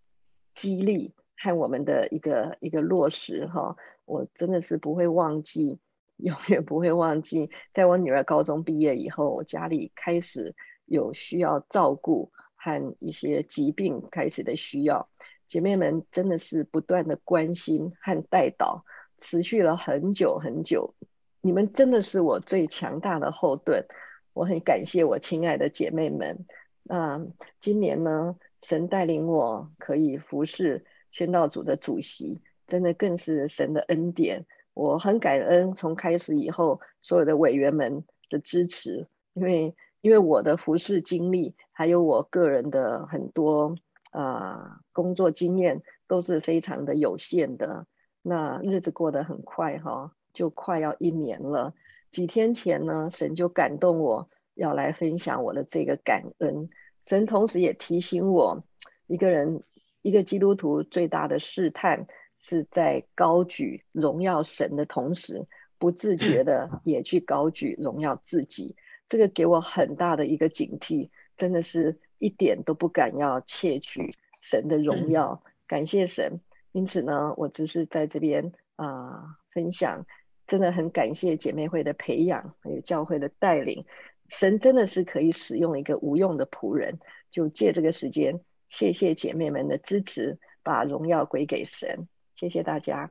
[0.55, 3.75] 激励和我们的一个一个落实哈。
[4.05, 5.77] 我真的是不会忘记，
[6.15, 10.55] 永远不会忘记，在我女儿高中毕业以后，我家里开始
[10.85, 15.07] 有需要照顾和一些疾病开始的需要，
[15.47, 18.83] 姐妹们真的是不断的关心和带导。
[19.17, 20.93] 持续了很久很久，
[21.41, 23.85] 你们真的是我最强大的后盾，
[24.33, 26.45] 我很感谢我亲爱的姐妹们。
[26.83, 27.25] 那
[27.61, 34.45] 今年呢，神带领我可以服侍宣道组的主席，真的更是神的恩典。
[34.73, 43.75] 我很感恩从开始以后所有的委员们的支持，因为因为我的服侍经历，还有我个人的很多
[44.11, 47.87] 啊工作经验都是非常的有限的。
[48.27, 51.75] 那日子过得很快哈，就快要一年了。
[52.09, 56.67] 几天前呢，神就感动我要来分享我的这个感恩。
[57.03, 58.63] 神同时也提醒我，
[59.05, 59.61] 一个人
[60.01, 62.07] 一个基督徒最大的试探
[62.39, 65.45] 是在高举荣耀神的同时，
[65.77, 68.75] 不自觉的 也去高举荣耀自己。
[69.07, 75.43] 这个给我很大的一个警惕，真的是一点都不敢要窃取神的荣耀。
[75.67, 76.41] 感谢神。
[76.75, 80.05] 因此呢，我只是在这边啊分享，
[80.45, 83.85] 真的很感谢姐妹会的培养，还有教会的带领。
[84.27, 86.99] 神真的是可以使用一个无用的仆人，
[87.31, 92.09] 就借这个时间，谢谢姐妹们的支持，把荣耀归给神。
[92.35, 93.09] 谢谢大家。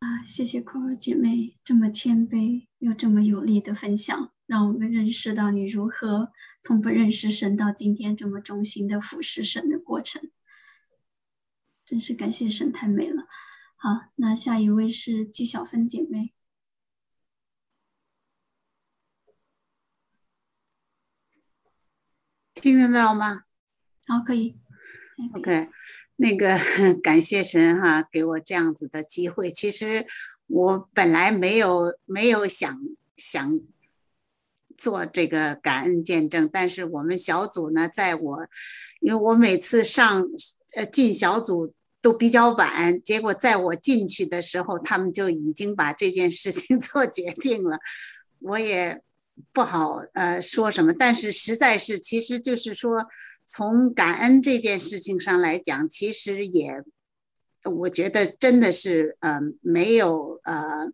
[0.00, 10.20] 啊，谢谢酷儿姐妹这么谦卑又这么有力的分享，让我们认识到你如何从不认识神到今天这么忠心的服侍神的过程。
[11.86, 13.28] 真是感谢神，太美了。
[13.76, 16.34] 好，那下一位是纪晓芬姐妹，
[22.54, 23.44] 听得到吗？
[24.08, 24.58] 好，可以。
[25.34, 25.68] OK，
[26.16, 26.58] 那个
[27.00, 29.48] 感谢神哈，给我这样子的机会。
[29.48, 30.08] 其实
[30.48, 32.80] 我本来没有没有想
[33.14, 33.60] 想
[34.76, 38.48] 做这个感恩见证，但是我们小组呢，在我
[38.98, 40.26] 因为我每次上。
[40.76, 41.72] 呃，进小组
[42.02, 47.78] 都比较晚，结果在我进去的时候，他们就已经把这件事情 做决定了。
[48.40, 49.00] 我也
[49.54, 53.06] 不好呃说什么，但是实在是，其实就是说，
[53.46, 56.84] 从感恩这件事情上来讲，其实也，
[57.64, 60.92] 我觉得真的是呃没有呃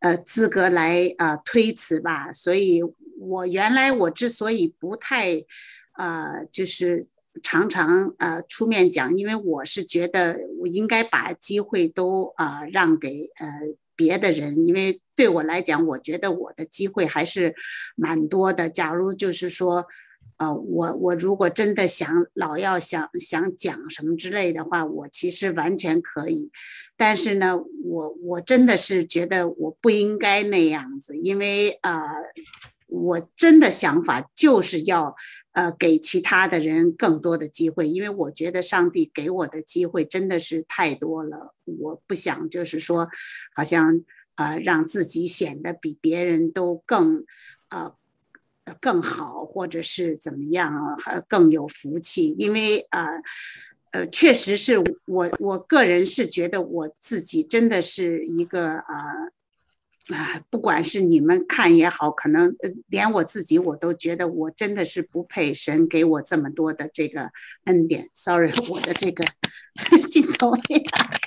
[0.00, 2.32] 呃资格来呃推辞吧。
[2.32, 2.82] 所以
[3.20, 5.44] 我原来我之所以不太
[5.92, 7.06] 呃就是。
[7.42, 13.46] 常常呃出面讲，因为我是觉得我应该把机会都啊让给呃
[13.96, 17.54] 别的人，因为对我来讲，我觉得我的机会还是
[17.96, 18.68] 蛮多的。
[18.68, 19.86] 假如就是说
[20.36, 26.52] 呃，我我如果真的想老要想想讲什么之类的话，我其实完全可以，
[26.96, 32.04] 但是呢，我我真的是觉得我不应该那样子，因为啊，
[32.88, 35.14] 我真的想法就是要
[35.52, 43.08] 呃给其他的人更多的机会，因为我觉得上帝给我的机会真的是太多了，我不想就是说
[43.54, 44.02] 好像
[44.34, 47.24] 啊让自己显得比别人都更
[47.68, 47.92] 啊。
[48.82, 52.34] 更好，或者是怎么样，还更有福气。
[52.38, 53.06] 因为啊，
[53.92, 54.76] 呃，确实是
[55.06, 58.84] 我我个人是觉得我自己真的是一个啊
[60.14, 62.56] 啊，不管是你们看也好，可能
[62.88, 67.30] 连我自己我都觉得我真的是不配神给我这么多的这个
[67.64, 68.08] 恩典。
[68.14, 69.24] Sorry，我的这个
[70.08, 71.18] 镜头没打开。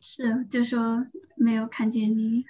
[0.00, 1.06] 是，就说
[1.36, 2.44] 没有看见你。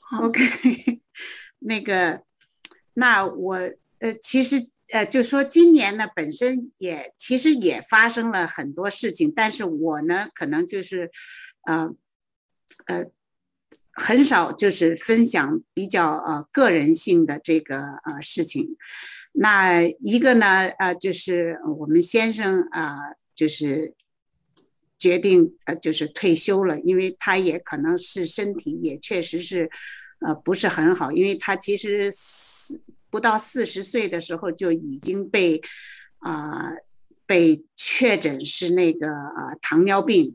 [0.00, 0.40] 好，OK。
[1.60, 2.22] 那个，
[2.94, 3.56] 那我
[3.98, 4.56] 呃，其实
[4.92, 11.10] 呃，就说今年呢，本身也其实也发生了很多事情，但是我呢，可能就是，
[11.66, 11.90] 呃，
[12.86, 13.10] 呃，
[13.98, 18.76] 很少就是分享比较呃个人性的这个呃事情。
[19.32, 22.96] 那一个呢，呃，就是我们先生啊，
[23.34, 23.94] 就是
[24.98, 29.68] 决定呃，就是退休了，因为他也可能是身体也确实是。
[30.20, 35.62] 呃，不是很好，因为他其实四不到四十岁的时候就已经被
[36.18, 36.72] 啊
[37.24, 40.34] 被确诊是那个啊糖尿病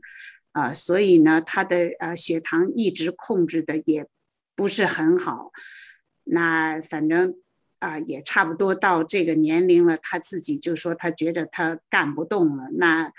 [0.54, 4.06] 啊，所以呢，他的呃血糖一直控制的也
[4.56, 5.52] 不是很好。
[6.24, 7.36] 那反正
[7.80, 12.70] 啊也差不多到这个年龄了，他自己就说他觉得他干不动了。
[12.72, 13.12] 那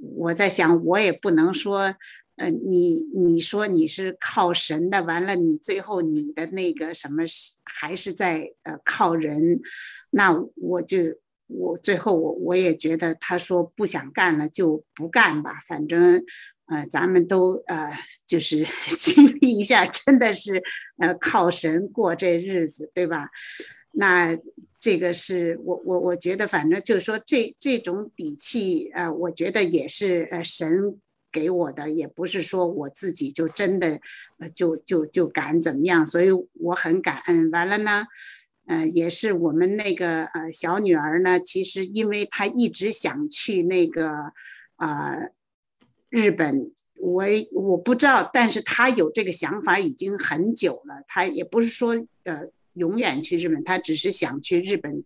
[0.00, 1.94] 我在想，我也不能说。
[2.36, 7.24] 呃，你你说你是靠神的，完了你最后你的那个什么
[7.62, 9.60] 还是在呃靠人，
[10.08, 16.24] 那我就我最后我我也觉得他说不想干了就不干吧，反正
[16.66, 17.90] 呃咱们都呃
[18.26, 18.66] 就是
[18.98, 20.62] 经历一下，真的是
[20.98, 23.30] 呃靠神过这日子，对吧？
[23.92, 24.36] 那
[24.80, 30.98] 这个是我我我觉得反正就是说这这种底气呃，我觉得也是呃神。
[31.34, 33.98] 给我的也不是说我自己就真的，
[34.38, 36.26] 呃，就就就敢怎么样，所以
[36.60, 37.50] 我很感恩。
[37.50, 38.04] 完了呢，
[38.66, 44.10] 呃，也是我们那个呃小女儿呢，其实因为她一直想去那个
[44.76, 45.16] 啊
[46.12, 51.02] 日本，我我不知道，但是他有这个想法已经很久了。
[51.08, 51.94] 他也不是说
[52.24, 55.02] 呃永远去日本，他只是想去日本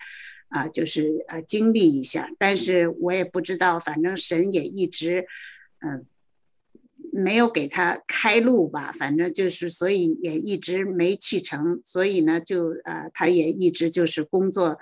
[0.48, 2.28] 啊，就是呃经历一下。
[2.38, 5.24] 但是我也不知道，反正神也一直
[5.78, 6.04] 嗯。
[7.12, 14.78] 没有给他开路吧，反正就是，所以也一直没去成，所以呢，就呃，他也一直就是工作，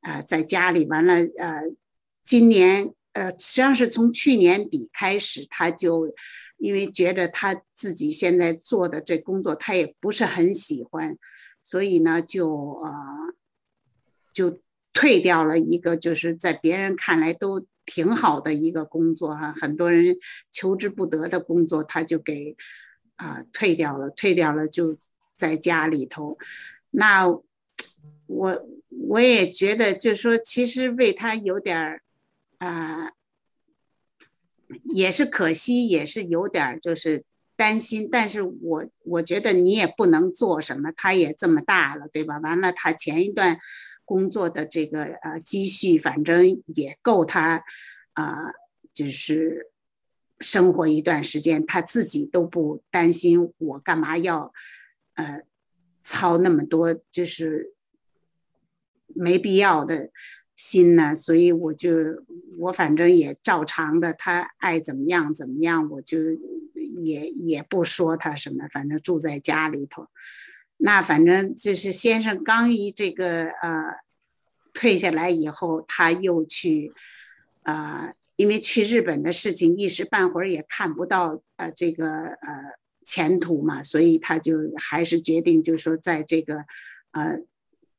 [0.00, 0.86] 呃，在家里。
[0.86, 1.60] 完了，呃，
[2.22, 6.14] 今年呃，实际上是从去年底开始，他就
[6.58, 11.16] 因为觉得他自己现在做的这工作他也不是很喜欢，
[11.62, 12.92] 所以呢，就呃，
[14.32, 14.60] 就
[14.92, 17.66] 退掉了一个，就是在别人看来都。
[17.88, 20.16] 挺好的一个工作哈，很多人
[20.50, 22.56] 求之不得的工作，他就给
[23.14, 24.96] 啊退掉了，退掉了就
[25.36, 26.36] 在家里头。
[26.90, 27.28] 那
[28.26, 32.02] 我我也觉得，就是说，其实为他有点儿
[32.58, 33.12] 啊，
[34.84, 37.24] 也是可惜，也是有点儿就是
[37.56, 38.08] 担心。
[38.10, 42.38] 但是我我觉得你也不能做什么，他也这么大了，对吧？
[42.38, 43.58] 完了，他前一段。
[44.08, 47.64] 工作的这个呃积蓄，反正也够他，
[48.12, 48.52] 啊，
[48.92, 49.72] 就是
[50.38, 53.52] 生活一段时间，他自己都不担心。
[53.58, 54.52] 我干嘛要，
[55.14, 55.42] 呃，
[56.04, 57.74] 操那么多就是
[59.08, 60.12] 没必要的
[60.56, 61.14] 心呢？
[61.14, 62.24] 所以我就
[62.58, 66.18] 我反正也照常的，他爱怎么样怎么样，我就
[67.04, 70.08] 也也不说他什么，反正住在家里头。
[70.78, 73.96] 那反正就是先生刚一这个呃
[74.72, 76.92] 退下来以后，他又去，
[77.62, 82.72] 呃，因为去日本的事情一时半会儿也看不到呃这个呃
[83.04, 86.64] 前途嘛，所以他就还是决定就说在这个
[87.12, 87.40] 呃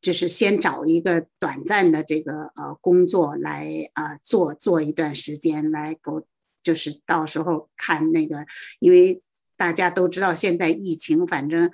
[0.02, 6.26] 就是先找一个短暂的这个呃工作来啊做做一段时间来够，
[6.64, 8.45] 就是到时候看那个，
[8.80, 9.18] 因为
[9.56, 11.72] 大家都知道现在疫情反正。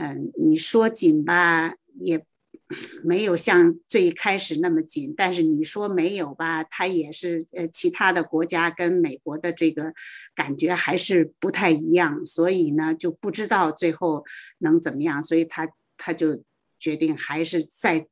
[0.00, 2.24] 嗯，你说紧吧，也
[3.02, 9.92] 没有像最开始那么紧，但是你说没有吧，它也是呃，其他的国家跟美国的这个
[10.36, 14.24] 感觉还是不太一样，所以呢就不知道最后
[14.58, 16.44] 能怎么样，所以他他就
[16.78, 18.06] 决定还是再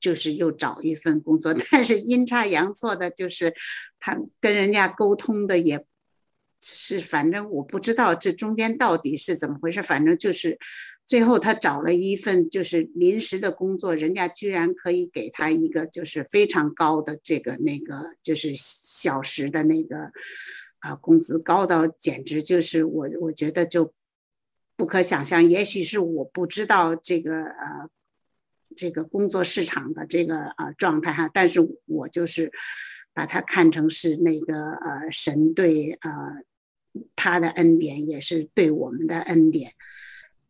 [0.00, 3.54] 就是又找一份工作， 但是阴差阳错的，就是
[3.98, 5.84] 他跟人家沟通的也
[6.60, 10.58] 是，反正我不知道这中间到底是怎么回事，反正就是
[11.04, 20.12] 最后他找了一份就是临时的工作，人家居然可以给他一个就是非常高的这个那个就是小时的那个
[20.78, 23.92] 啊工资，高到简直就是我我觉得就。
[24.76, 27.90] 不可想象，也许是我不知道这个呃，
[28.76, 32.52] 这个工作市场的这个呃状态哈，但是我就是
[33.14, 36.10] 把它看成是那个呃神对呃
[37.16, 39.72] 他的恩典，也是对我们的恩典。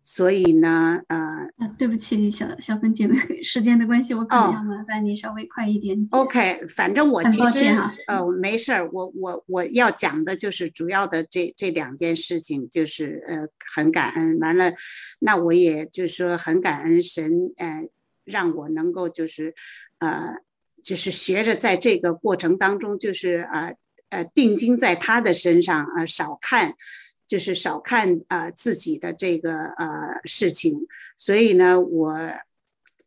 [0.01, 1.19] 所以呢，呃，
[1.59, 6.09] 啊，对不起，小小芬姐妹， 时间的关系，我可能要麻烦你稍微快一点。
[6.12, 7.66] OK，反正我其实
[8.07, 14.39] 呃没事儿，我我我要讲的就是主要的这这两件事情，就是呃很感恩。
[14.39, 14.73] 完了，
[15.19, 17.87] 那我也就是说很感恩神，呃，
[18.29, 19.55] 让我能够就是
[19.99, 20.37] 呃
[20.83, 23.76] 就是学着在这个过程当中，就是呃
[24.11, 26.74] 呃定睛在他的身上，呃少看。
[27.29, 32.09] 就是少看啊自己的这个呃事情，所以呢，我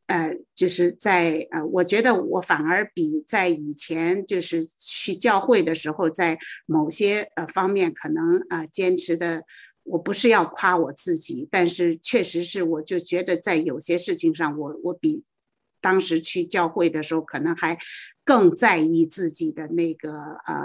[0.06, 9.42] 呃就是在呃，我觉得我反而比在以前就是去教会的时候，在某些呃方面可能啊坚持的，
[9.84, 15.24] 我不是要夸我自己，但是确实是我就觉得在有些事情上，我我比
[15.80, 17.78] 当时去教会的时候可能还
[18.24, 20.56] 更在意自己的那个呃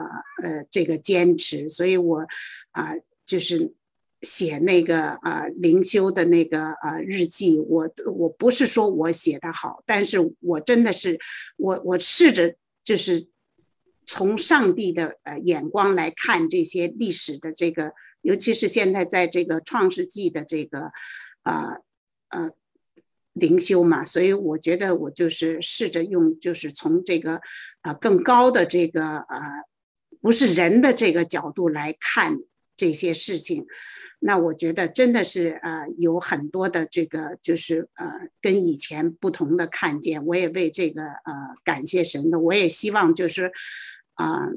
[0.42, 2.26] 呃这个坚持，所以我
[2.72, 2.92] 啊。
[3.26, 3.74] 就是
[4.22, 11.18] 写那个啊灵修的那个啊日记，我我不是说我写的好，但是我真的是
[11.56, 12.54] 我我试着
[12.84, 13.26] 就是
[14.06, 17.92] 从上帝的呃眼光来看这些历史的这个，
[18.22, 20.92] 尤其是现在在这个创世纪的这个
[21.42, 21.78] 啊
[22.28, 22.50] 呃
[23.32, 27.40] 灵修嘛，所以我觉得我就是试着用就是从这个
[27.82, 29.64] 啊更高的这个啊
[30.20, 32.38] 不是人的这个角度来看。
[32.78, 33.64] 这些事情，
[34.18, 38.06] 那我觉得真的是呃有很多的这个就是呃
[38.42, 41.32] 跟以前不同的看见，我也为这个呃
[41.64, 43.50] 感谢神的，我也希望就是
[44.16, 44.48] 啊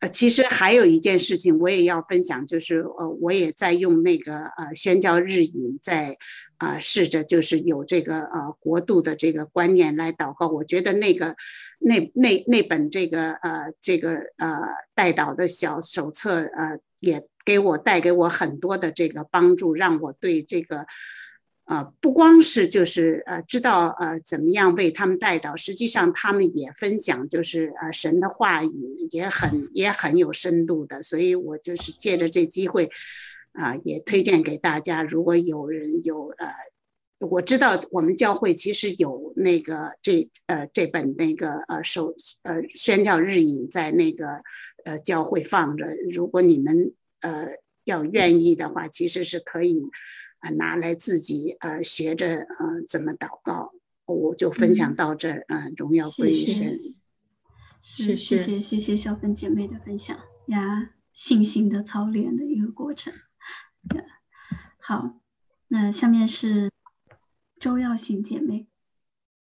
[0.00, 6.18] 呃其实还有一件事情我也要分享，就是呃我也在用那个呃宣教日语在
[6.58, 11.34] 啊试着就是有这个呃国度的这个观念来祷告，我觉得那个
[11.78, 14.58] 那那那本这个呃这个呃
[14.94, 16.78] 带导的小手册呃。
[17.00, 20.86] 也给我带给我很多的这个帮助，让我对这个，
[21.64, 32.90] 呃，不光是就是呃知道呃怎么样为他们带到，实际上他们也分享就是呃神的话语也很也很有深度的，所以我就是借着这机会，
[33.52, 36.46] 啊，也推荐给大家，如果有人有呃，
[37.26, 44.42] 我知道我们教会其实有那个这呃这本那个呃手呃宣教日引在那个。
[44.84, 49.80] 呃，教会放着，如果你们呃要愿意的话，其实是可以
[50.44, 53.72] 啊拿来自己呃学着呃怎么祷告。
[54.06, 56.78] 我就分享到这儿，嗯，荣耀归于神。
[57.80, 60.14] 是，谢谢谢谢小芬姐妹的分享
[60.48, 63.14] 呀，信心的操练的一个过程。
[64.78, 65.20] 好，
[65.68, 66.70] 那下面是
[67.58, 68.68] 周耀行姐妹。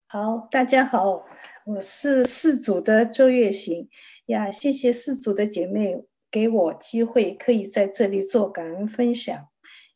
[0.07, 1.25] 好，大家好，
[1.65, 3.89] 我是四组的周月行。
[4.27, 9.50] 呀，谢谢四组的姐妹给我机会，可以在这里做感恩分享。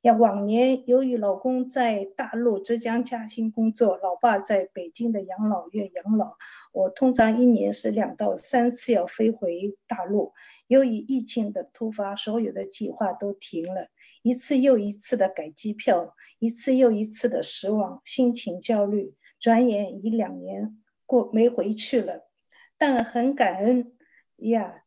[0.04, 6.34] 要，往年由于老公在大陆浙江嘉兴工作，老爸在北京的养老院养老，
[6.74, 10.34] 我通常一年是两到三次要飞回大陆。
[10.66, 13.88] 由于疫情的突发，所有的计划都停了，
[14.20, 19.14] 一次又一次的改机票，一次又一次的失望，心情焦虑。
[19.40, 22.28] 转眼已两年过没回去了，
[22.76, 23.94] 但很感恩。
[24.36, 24.83] 呀，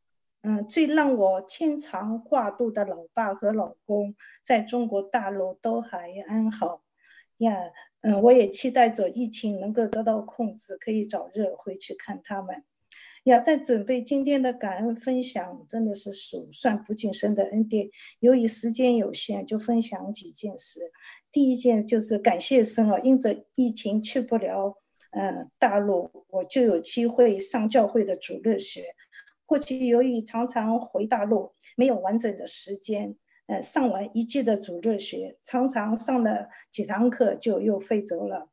[0.50, 6.84] 嗯，最让我牵肠挂肚的老爸和老公在中国大陆都还安好。
[7.40, 7.54] 呀，
[8.00, 12.64] 嗯，我也期待着疫情能够得到控制，可以早日回去看他们。
[13.26, 17.90] 呀，在准备今天的感恩分享，真的是数算不尽神的恩典。
[18.22, 20.94] 由于时间有限，就分享几件事。
[21.30, 24.78] 第一件就是感谢神啊，因着疫情去不了，
[25.12, 28.96] 嗯，大陆，我就有机会上教会的主日学。
[29.48, 33.16] 过去由于常常回大陆，没有完整的时间，
[33.48, 38.50] 呃，上完一季的主日学，常常上了几堂课就又飞走了。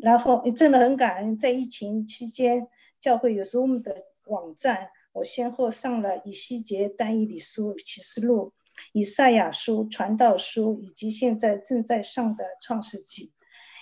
[0.00, 2.68] 然后真的很感恩，在疫情期间，
[3.00, 8.52] 教会有 Zoom 的网站，我先后上了以西结单一理书启示录、
[8.92, 13.32] 以赛亚书传道书，以及现在正在上的创世纪。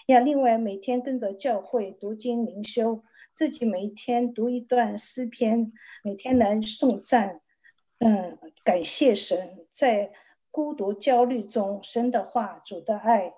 [0.07, 3.05] 呀，另外每天跟着教会读经灵修，
[3.41, 5.73] 自己每天读一段诗篇，
[6.05, 7.41] 每天来颂赞，
[8.01, 10.13] 嗯，感谢神，在
[10.51, 13.33] 孤独焦虑中，神的话、主的爱，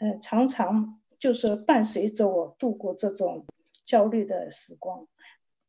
[0.00, 3.46] 嗯，常常就是伴随着我度过这种
[3.84, 5.06] 焦虑的时光。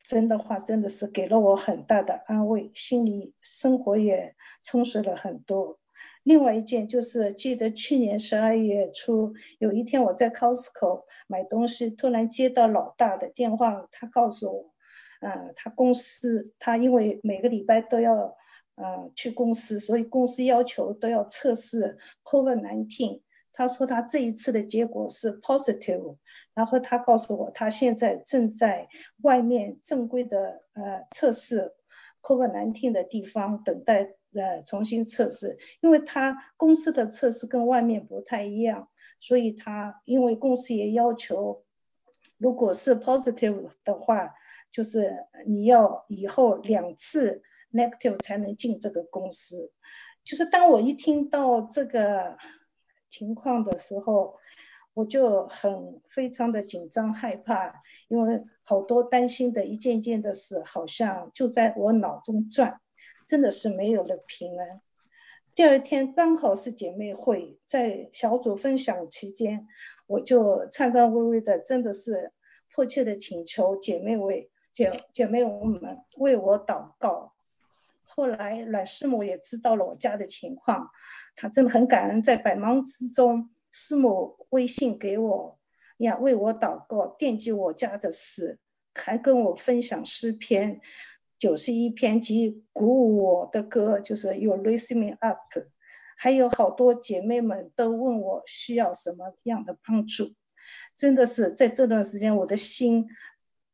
[0.03, 5.77] 真的话，真的是给了我很大的安慰，心里生活也充实了很多。
[6.27, 14.73] 另外一件就是，记得去年十二月初，有一天我在 Costco 买东西，突然接到老大的电话，他告诉我，
[15.21, 18.35] 嗯，他公司他因为每个礼拜都要，
[18.75, 23.21] 嗯，去公司，所以公司要求都要测试 COVID-19。
[23.53, 26.17] 他说他这一次的结果是 positive。
[26.53, 28.89] 然后他告诉我，他现在正在
[29.21, 31.71] 外面正规的呃测试
[32.21, 38.87] COVID 难听的地方等待呃重新测试，因为他公司的测试跟外面不太一样，
[39.19, 41.63] 所以他因为公司也要求，
[42.37, 44.33] 如果是 positive 的话，
[44.71, 49.71] 就是你要以后两次 negative 才能进这个公司。
[50.23, 52.37] 就是当我一听到这个
[53.09, 54.35] 情况的时候。
[54.97, 57.71] 我就很非常的紧张害怕，
[58.07, 62.81] 因为好多担心的一件件的事，好像就在我脑中转，
[63.27, 64.81] 真的是没有了平安。
[65.53, 69.67] 第二天刚好是姐妹会，在小组分享期间，
[70.07, 72.31] 我就颤颤巍巍的，真的是
[72.71, 77.33] 迫切的请求姐妹为姐姐妹们为我祷告。
[78.03, 80.89] 后来阮师母也知道了我家的情况，
[81.35, 83.49] 她真的很感恩，在百忙之中。
[83.69, 85.59] 师母微信给我
[85.97, 88.59] 呀，为我祷告，惦记我家的事，
[88.93, 90.79] 还跟我分享诗篇
[91.37, 95.37] 九十一篇及鼓舞我的歌，就是 You Raise me up。
[96.17, 100.33] 还有好多姐妹们都问我需要什么样的帮助，
[100.95, 103.07] 真的是在这段时间，我的心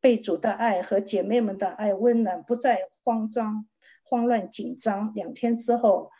[0.01, 3.65] 被主的爱和姐妹们的爱温暖，不再慌张、
[4.03, 5.13] 慌乱、紧张。
[5.15, 6.11] 两天之后，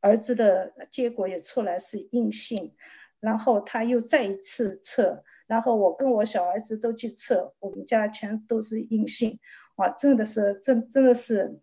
[0.00, 2.74] 儿子的结果也出来是阴性。
[3.18, 9.40] 然后他又再一次测，然后我跟我小儿子都去测，我们家全都是阴性，
[9.76, 11.60] 哇，真的是真真的是，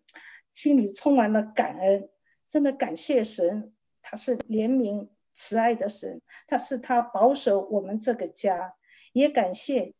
[0.52, 2.08] 心里充满了感恩，
[2.48, 8.74] 真的感谢神，他是怜悯慈爱的神，他是他保守我们这个家，
[9.12, 9.94] 也感谢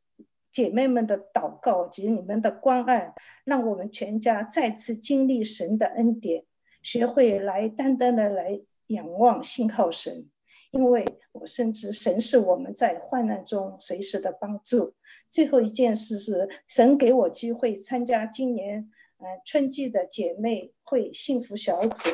[0.50, 3.12] 姐妹们的祷告及你们的关爱，
[3.44, 6.44] 让我们全家再次经历神的恩典，
[6.82, 10.30] 学会来单单的来仰望信靠神。
[10.70, 11.04] 因为
[11.34, 14.94] 我深知神是我们在患难中随时的帮助。
[15.28, 22.08] 最后一件事是，神给我机会参加今年呃春季的姐妹会幸福小组。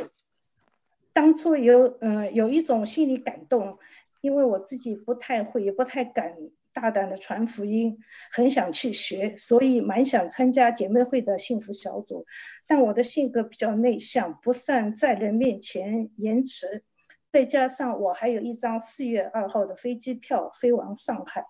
[1.13, 3.79] 当初有嗯有一种心理感动，
[4.23, 6.35] 因为我自己不太会，也不太敢
[6.73, 7.99] 大胆的传福音，
[8.33, 12.25] 很想去学，所以蛮想参加姐妹会的幸福小组。
[12.67, 16.85] 但我的性格比较内向，不善在人面前言辞。
[17.33, 21.45] 再加上我还有一张四月二号的飞机票飞往上海，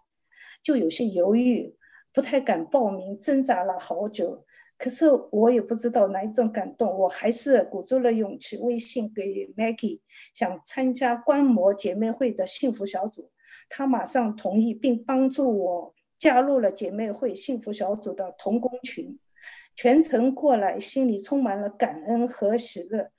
[0.62, 1.74] 就有些犹豫，
[2.12, 4.44] 不太敢报名，挣扎了好久。
[4.76, 9.22] 可是我也不知道哪一种感动，我还是鼓足了勇气，微信给
[9.56, 10.00] Maggie，
[10.34, 13.30] 想参加观摩姐妹会的幸福小组。
[13.68, 19.18] 她马上同意，并帮助我加入了姐妹会幸福小组的同工群。
[19.76, 23.10] 全程过来，心里充满了感恩和喜乐。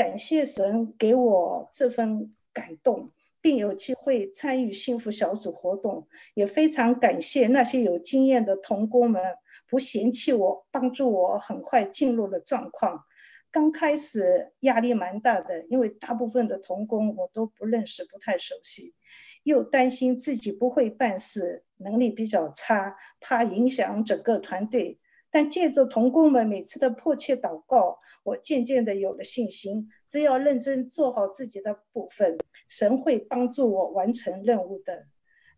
[0.00, 9.22] 感谢神给我这份感动，并有机会参与幸福小组活动，也非常感谢那些有经验的童工们
[9.68, 13.04] 不嫌弃我，帮助我很快进入了状况。
[13.50, 18.94] 刚开始压力蛮大的，因为大部分的童工我都不认识，不太熟悉，
[19.42, 24.98] 又担心自己不会办事，能力比较差，怕影响整个团队。
[25.32, 29.88] 但借着童工们每次的迫切祷告，我渐渐的有了信心。
[30.08, 32.36] 只要认真做好自己的部分，
[32.68, 35.06] 神会帮助我完成任务的。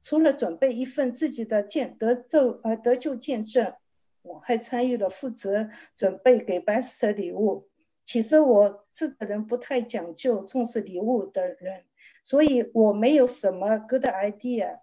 [0.03, 3.73] 除了准备一份自己的见得救呃得救见证，
[4.21, 7.69] 我还参与了负责准备给白斯的礼物。
[8.05, 11.85] 其实我这个人不太讲究重视礼物的人，
[12.23, 14.81] 所以我没有什么 good idea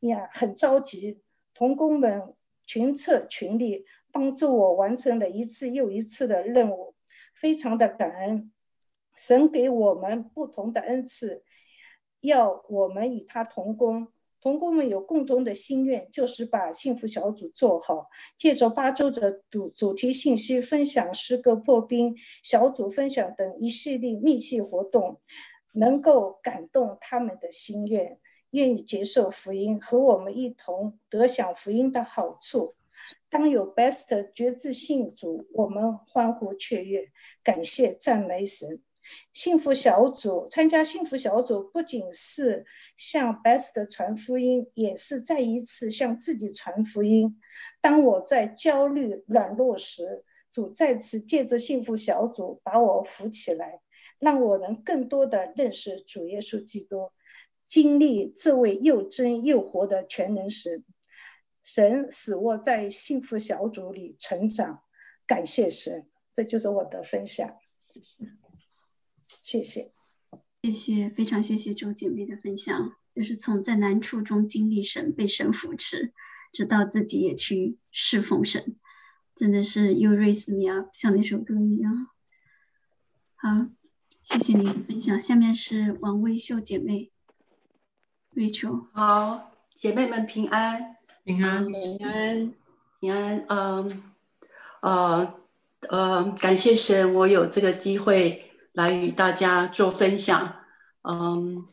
[0.00, 1.22] 呀，很着急。
[1.54, 2.22] 童工们
[2.64, 3.84] 群策群力。
[4.12, 6.94] 帮助我完成了一次又一次的任务，
[7.34, 8.50] 非常的感恩。
[9.16, 11.42] 神给我们不同的恩赐，
[12.20, 14.08] 要我们与他同工。
[14.40, 18.08] 同工们有共同的心愿，就是把幸福小组做好。
[18.38, 25.20] 借着八周的主主题信息分享、诗歌破冰、小组分享等一系列密切活动，
[25.72, 28.20] 能够感动他们的心愿。
[28.52, 32.76] 愿意接受福音，和我们一同得享福音的好处。
[33.30, 37.10] 当有 best 觉知信主，我们欢呼雀跃，
[37.42, 38.82] 感谢赞美神。
[39.32, 47.40] 幸福小组参加幸福小组，不仅是向 best 传福音，也是再一次向自己传福音。
[47.80, 53.80] 当我在焦虑软弱时，主再次借着幸福小组把我扶起来，
[54.18, 57.10] 让我能更多的认识主耶稣基督，
[57.66, 60.84] 经历这位又真又活的全能神。
[61.62, 64.82] 神使我在幸福小组里成长，
[65.26, 66.08] 感谢神。
[66.34, 67.56] 这就是我的分享，
[69.42, 69.92] 谢谢，
[70.62, 72.96] 谢谢，非常谢谢周姐妹的分享。
[73.12, 76.12] 就是从在难处中经历神，被神扶持，
[76.52, 78.76] 直到自己也去侍奉神。
[79.34, 82.06] 真的是 You raise me up，像那首歌一样。
[83.34, 83.66] 好，
[84.22, 85.20] 谢谢你的分享。
[85.20, 87.10] 下面是王微秀姐妹
[88.32, 88.86] ，Rachel。
[88.92, 92.54] 好，姐妹们平安，平安，平安，
[93.00, 93.44] 平安。
[93.48, 94.02] 嗯，
[94.80, 95.34] 呃，
[95.88, 100.56] 呃，感谢神，我有这个机会来与大家做分享。
[101.02, 101.66] 嗯，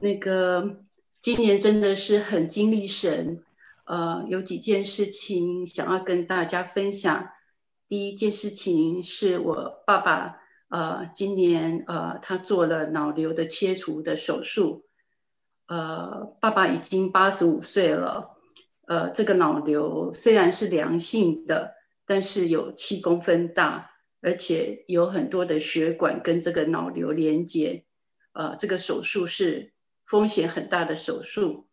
[0.00, 0.82] 那个
[1.20, 3.42] 今年真的是很经历神。
[3.84, 7.30] 呃，有几件事情想要跟大家分享。
[7.88, 10.36] 第一件事情是我爸爸，
[10.68, 14.84] 呃，今年呃，他做了脑瘤的切除的手术。
[15.66, 18.31] 呃，爸爸已经八十五岁了。
[18.86, 21.74] 呃，这个脑瘤虽然是良性的，
[22.04, 27.84] 但是有七公分大，而且有很多的血管跟这个脑瘤连接。
[28.32, 29.72] 呃，这个手术是
[30.06, 31.68] 风险很大的手术。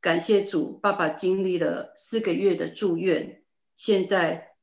[0.00, 3.42] 感谢主，爸爸经历了四个月的住院，
[3.74, 4.56] 现在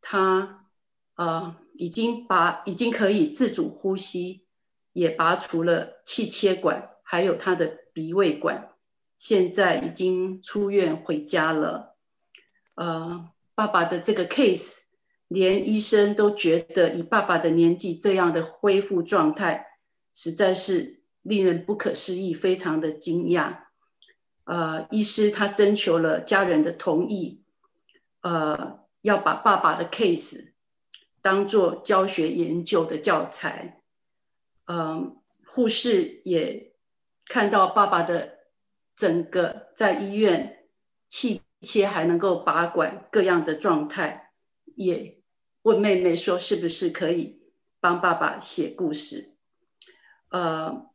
[0.00, 0.66] 他
[1.14, 4.44] 呃已经拔，已经可以自主呼吸，
[4.92, 8.71] 也拔除了气切管，还有他的鼻胃管，
[9.22, 11.94] 现在已经出院回家了。
[12.74, 14.78] 呃，爸爸的这个 case，
[15.28, 19.64] 连医生都觉得以爸爸的年纪这样的恢复状态，
[20.12, 23.58] 实在是令人不可思议，非常的惊讶。
[24.42, 27.44] 呃，医师他征求了家人的同意，
[28.22, 30.50] 呃，要把爸爸的 case
[31.20, 33.82] 当做教学研究的教材。
[34.66, 35.16] 嗯，
[35.46, 36.72] 护士也
[37.26, 38.38] 看到爸爸的
[38.96, 40.64] 整个在医院
[41.08, 44.32] 气切还能够拔管各样的状态，
[44.76, 45.18] 也
[45.62, 47.42] 问妹妹说是不是可以
[47.80, 49.34] 帮爸爸写故事。
[50.30, 50.86] 呃。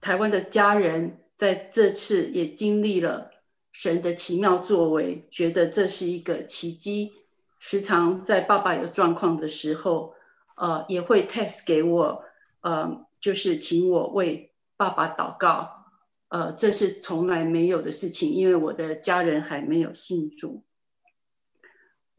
[0.00, 3.30] 台湾的家人在这次也经历了
[3.70, 7.12] 神的奇妙作为，觉得这是一个奇迹。
[7.60, 10.12] 时常在爸爸有状况的时候，
[10.56, 12.24] 呃，也会 text 给我，
[12.62, 14.51] 呃，就是请我为
[14.82, 15.86] 爸爸祷告。
[16.28, 20.64] 呃，这是从来没有的事情，因为我的家人还没有信主。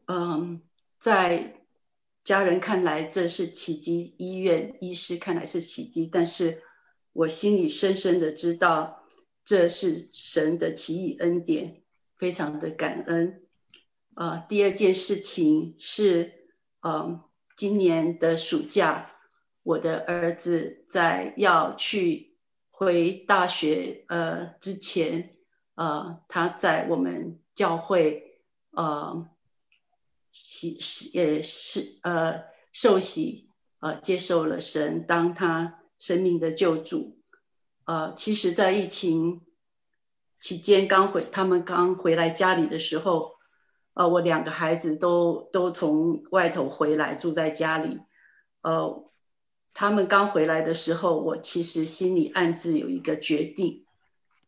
[0.06, 0.62] 嗯，
[0.98, 1.66] 在
[2.22, 6.62] 家人看来这是奇迹，医院医师看来是奇迹，但是。
[7.16, 9.06] 我心里深深的知道，
[9.44, 11.80] 这是神的奇异恩典，
[12.16, 13.40] 非常的感恩。
[14.16, 16.48] 呃，第二件事情是，
[16.82, 17.22] 嗯，
[17.56, 19.12] 今年的暑假，
[19.62, 22.33] 我的儿子在要去
[22.76, 25.36] 回大学呃之前，
[25.74, 28.40] 呃，他在我们教会
[28.72, 29.28] 呃
[30.32, 33.48] 洗洗也是呃受洗
[33.80, 35.80] 呃接受了神，当他。
[35.96, 37.16] 生命的救主，
[37.86, 39.40] 呃，其实，在疫情
[40.38, 43.32] 期间刚回，他们刚回来家里的时候，
[43.94, 48.00] 呃，我两个孩子都都从外头回来住在家里，
[48.60, 49.04] 呃，
[49.74, 53.84] 他们刚回来的时候，我其实心里暗自有一个决定，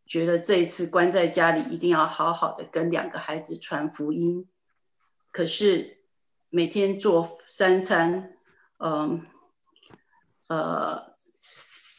[0.06, 4.48] 觉得这一次关在家里一定要好好的跟两个孩子传福音。
[5.32, 5.98] 可是
[6.48, 8.36] 每天做三餐，
[8.78, 9.20] 嗯，
[10.46, 11.14] 呃。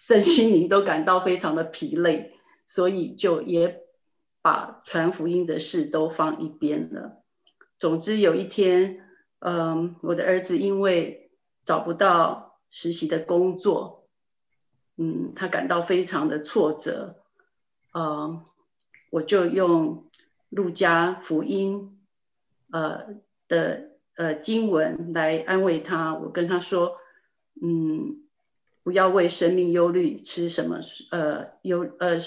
[0.07, 2.31] 身心灵都感到非常的疲累，
[2.65, 3.81] 所以就也
[4.41, 7.25] 把传福音的事都放一边了。
[7.77, 9.01] 总之有一天，
[9.39, 11.29] 嗯，我的儿子因为
[11.65, 14.07] 找不到实习的工作，
[14.97, 17.15] 嗯，他感到非常的挫折，
[17.93, 18.45] 呃，
[19.11, 20.05] 我就用
[20.49, 21.99] 路加福音，
[22.71, 23.15] 呃
[23.47, 26.13] 的呃经文来安慰他。
[26.15, 26.97] 我跟他说，
[27.61, 28.23] 嗯。
[28.83, 30.79] 不要为生命忧虑，吃什么？
[31.11, 32.17] 呃，忧呃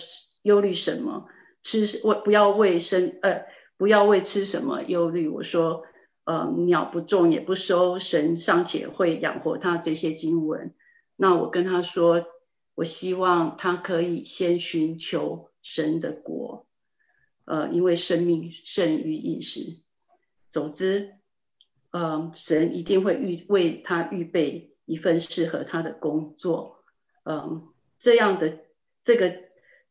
[0.43, 1.27] 忧虑什么？
[1.63, 3.47] 吃我不要为生呃
[3.79, 5.27] 不要为吃什么忧虑。
[5.27, 5.83] 我说，
[6.25, 9.77] 呃，鸟不种也不收，神尚且会养活他。
[9.77, 10.73] 这些经文，
[11.17, 12.25] 那我跟他说，
[12.77, 16.67] 我希望他可以先寻求神的国，
[17.47, 19.79] 呃，因为生命胜于饮食。
[20.51, 21.15] 总之，
[21.91, 26.85] 呃，神一定会预为他预备一份适合他的工作。
[27.25, 27.69] 嗯，
[27.99, 28.59] 这样的
[29.03, 29.35] 这个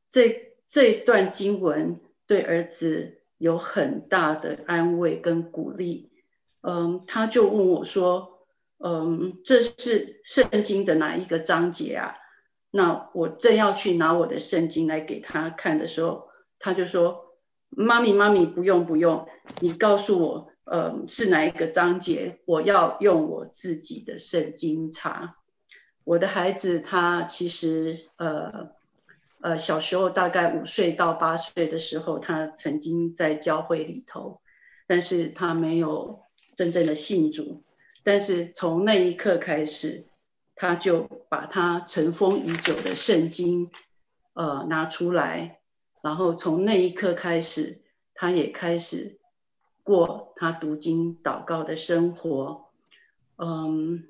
[0.09, 6.08] 这这段经文对儿子有很大的安慰跟鼓励。
[6.61, 8.45] 嗯，他就问我说
[8.83, 12.15] ：“嗯，这是圣经的哪一个章节啊？”
[12.71, 16.27] 那我正要去拿我的圣经来给他看的时候，
[16.59, 17.35] 他就说
[17.71, 19.27] ：“妈咪，妈咪，不用不用，
[19.61, 22.39] 你告诉我，呃，是哪一个章节？
[22.45, 25.37] 我要用我自己的圣经查。”
[26.05, 28.69] 我的孩子他其实呃
[29.41, 34.41] 呃小时候大概五岁到八岁的时候，他曾经在教会里头，
[34.87, 36.19] 但是他没有
[36.59, 37.63] 真正的信主。
[38.03, 40.05] 但是从那一刻开始。
[40.61, 43.71] 他就把他尘封已久的圣经，
[44.33, 45.61] 呃，拿出来，
[46.01, 47.79] 然后从那一刻开始，
[48.13, 49.17] 他也开始
[49.83, 52.65] 过他读经祷告的生活。
[53.37, 54.03] 嗯，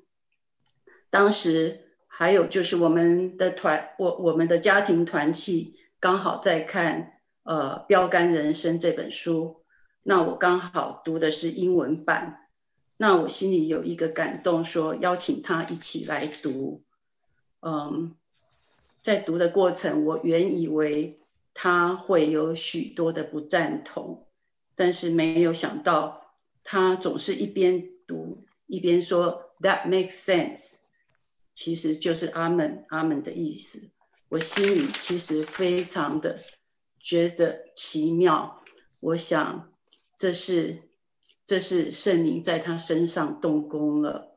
[1.08, 9.62] 当时还有就是我们的团，我我们的家庭团契刚好在看呃《标杆人生》这本书，
[10.02, 12.39] 那我刚好读的是英文版。
[13.02, 16.82] 那我心里有一个感动，说邀请他一起来读。
[17.60, 18.14] 嗯，
[19.02, 21.18] 在读的过程，我原以为
[21.54, 24.26] 他会有许多的不赞同，
[24.74, 30.80] 但是没有想到，他总是一边读一边说 “That makes sense”，
[31.54, 33.88] 其实就是阿门阿门的意思。
[34.28, 36.38] 我心里其实非常的
[36.98, 38.62] 觉得奇妙，
[39.00, 39.72] 我想
[40.18, 40.89] 这是。
[41.50, 44.36] 这是圣灵在他身上动工了，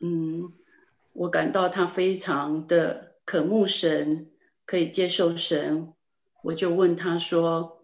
[0.00, 0.50] 嗯，
[1.12, 4.30] 我感到他非常的渴慕神，
[4.64, 5.92] 可以接受神，
[6.42, 7.82] 我就问他说：“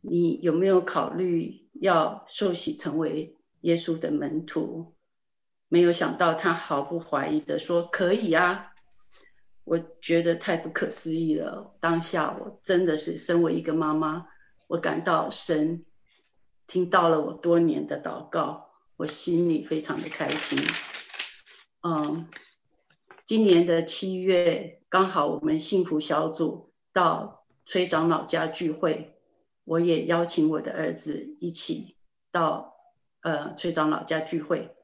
[0.00, 4.94] 你有没有考虑要受洗成为耶稣的门徒？”
[5.66, 8.70] 没有想到他毫不怀疑的说：“可以啊！”
[9.66, 11.76] 我觉得太不可思议了。
[11.80, 14.24] 当下我真的是身为一个妈妈，
[14.68, 15.84] 我感到神。
[16.68, 18.68] 听到了我多年的祷告，
[18.98, 20.58] 我心里非常的开心。
[21.82, 22.28] 嗯，
[23.24, 29.16] 今年的七月刚好我们幸福小组到崔长老家聚会，
[29.64, 31.96] 我也邀请我的儿子一起
[32.30, 32.76] 到
[33.22, 34.76] 呃崔长老家聚会。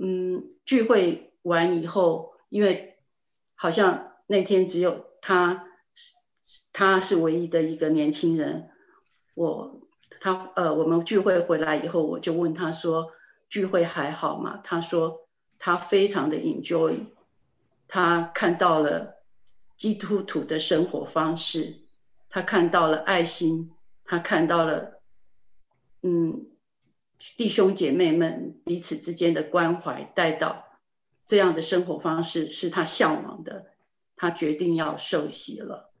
[0.00, 2.96] 嗯，聚会完以后，因为
[3.54, 5.66] 好像那天只有他，
[6.72, 8.70] 他是唯一的一个年轻人，
[9.34, 9.82] 我。
[10.24, 13.12] 他呃，我们聚会回来以后，我就问他说
[13.50, 15.28] ：“聚会还好吗？”他说
[15.60, 16.98] ：“他非常的 enjoy，
[17.86, 19.16] 他看到了
[19.76, 21.76] 基督徒的生活方式，
[22.30, 23.70] 他看到了爱心，
[24.02, 25.02] 他看到了
[26.00, 26.46] 嗯
[27.36, 30.64] 弟兄姐妹们彼此之间的关怀带到
[31.26, 33.66] 这样的生活方式是他向往的，
[34.16, 35.92] 他决定要受洗了。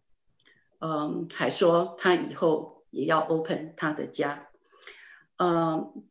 [0.78, 4.48] 嗯，还说他以后。”也要 open 他的家，
[5.38, 6.04] 嗯，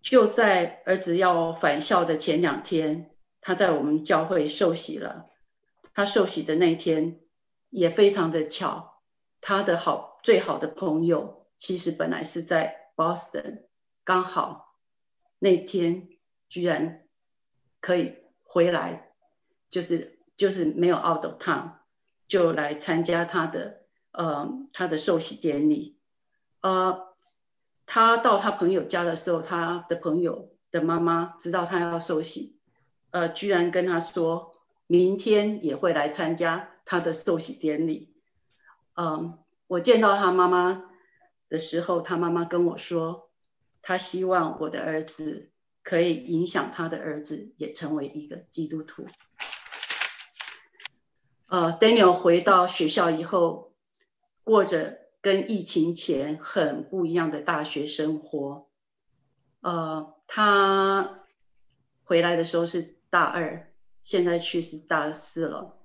[0.00, 3.10] 就在儿子要返校的前两天，
[3.40, 5.26] 他在我们教会受洗了。
[5.92, 7.20] 他受洗的那天
[7.68, 9.02] 也非常的巧，
[9.40, 13.64] 他的好最好的朋友其实本来是在 Boston，
[14.02, 14.78] 刚好
[15.40, 16.08] 那天
[16.48, 17.06] 居然
[17.80, 19.12] 可以回来，
[19.68, 21.72] 就是就是没有 out of town，
[22.26, 23.79] 就来参加他的。
[24.12, 25.96] 呃，他的受洗典礼，
[26.62, 27.14] 呃，
[27.86, 32.58] 他到他朋友家的时候，他的朋友的妈妈知道他要受洗，
[33.10, 34.52] 呃，居然跟他说
[34.88, 38.12] 明天也会来参加他的受洗典礼。
[38.94, 39.38] 嗯，
[39.68, 40.90] 我见到他妈妈
[41.48, 43.30] 的时候，他妈妈跟我说，
[43.80, 45.52] 他希望我的儿子
[45.84, 49.06] 可以影响他的儿子也成为一个基督徒。
[51.46, 53.69] 呃，Daniel 回到学校以后。
[54.50, 58.68] 过着跟疫情前很不一样的大学生活。
[59.60, 61.20] 呃，他
[62.02, 63.72] 回来的时候是大二，
[64.02, 65.78] 现在去是大四了。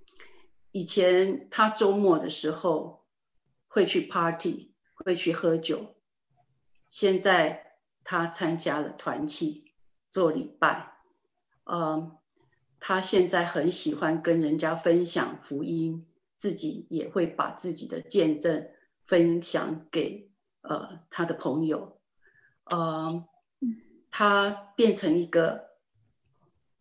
[0.71, 3.05] 以前他周末的时候
[3.67, 5.97] 会去 party，会去喝酒。
[6.87, 9.75] 现在他参加了团契，
[10.09, 10.97] 做礼拜。
[11.65, 12.17] 嗯，
[12.79, 16.07] 他现在很喜欢跟人家分享福音。
[16.37, 18.67] 自己也会把自己的见证
[19.05, 20.29] 分享给
[20.61, 21.99] 呃他的朋友，
[22.65, 23.25] 呃，
[24.11, 25.65] 他变成一个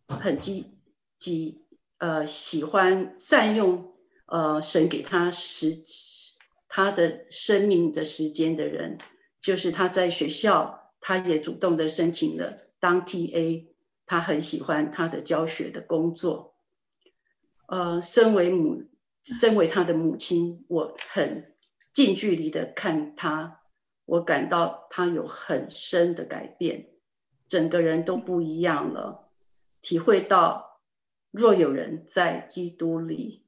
[0.07, 0.77] 很积
[1.17, 1.65] 极，
[1.97, 3.93] 呃呃喜欢善用
[4.27, 5.81] 呃神给他时
[6.67, 8.97] 他的生命的时间的人，
[9.41, 13.67] 就是他在学校，他也主动的申请了当 TA，
[14.05, 16.55] 他很喜欢他的教学的工作。
[17.67, 18.83] 呃，身为母，
[19.25, 21.55] 身为他的母亲，我很
[21.91, 23.61] 近距离的看他，
[24.05, 26.91] 我感到他有很深的改变，
[27.49, 29.31] 整个人都不一样了，
[29.81, 30.79] 体会到
[31.31, 33.45] 若有人在基督里，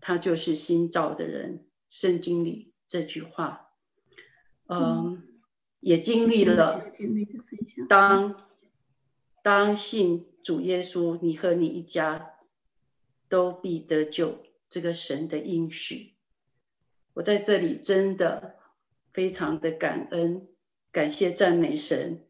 [0.00, 3.70] 他就是新造的人，圣经里这句话，
[4.66, 5.22] 嗯，
[5.80, 6.82] 也经历了
[7.88, 8.48] 当
[9.42, 12.32] 当信主耶稣，你和你一家。
[13.28, 14.38] 都必得救，
[14.68, 16.14] 这个神的应许，
[17.14, 18.56] 我在这里真的
[19.12, 20.48] 非常的感恩，
[20.90, 22.26] 感谢赞美神，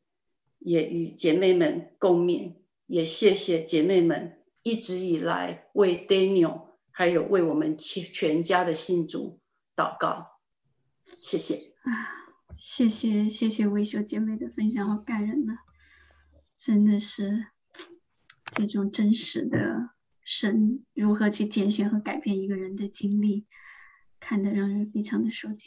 [0.59, 2.57] 也与姐妹们共勉，
[2.87, 9.41] 也谢谢姐妹们一直以来为 Daniel 还有为我们全全家的信主
[9.75, 10.41] 祷告，
[11.19, 15.59] 谢谢啊，谢谢谢谢维修姐妹的分享，好感人呐，
[16.57, 17.47] 真的是
[18.53, 19.96] 这种真实的。
[20.27, 23.47] 神如何去拣选和改变一个人的经历，
[24.21, 25.65] 看得让人非常的受激。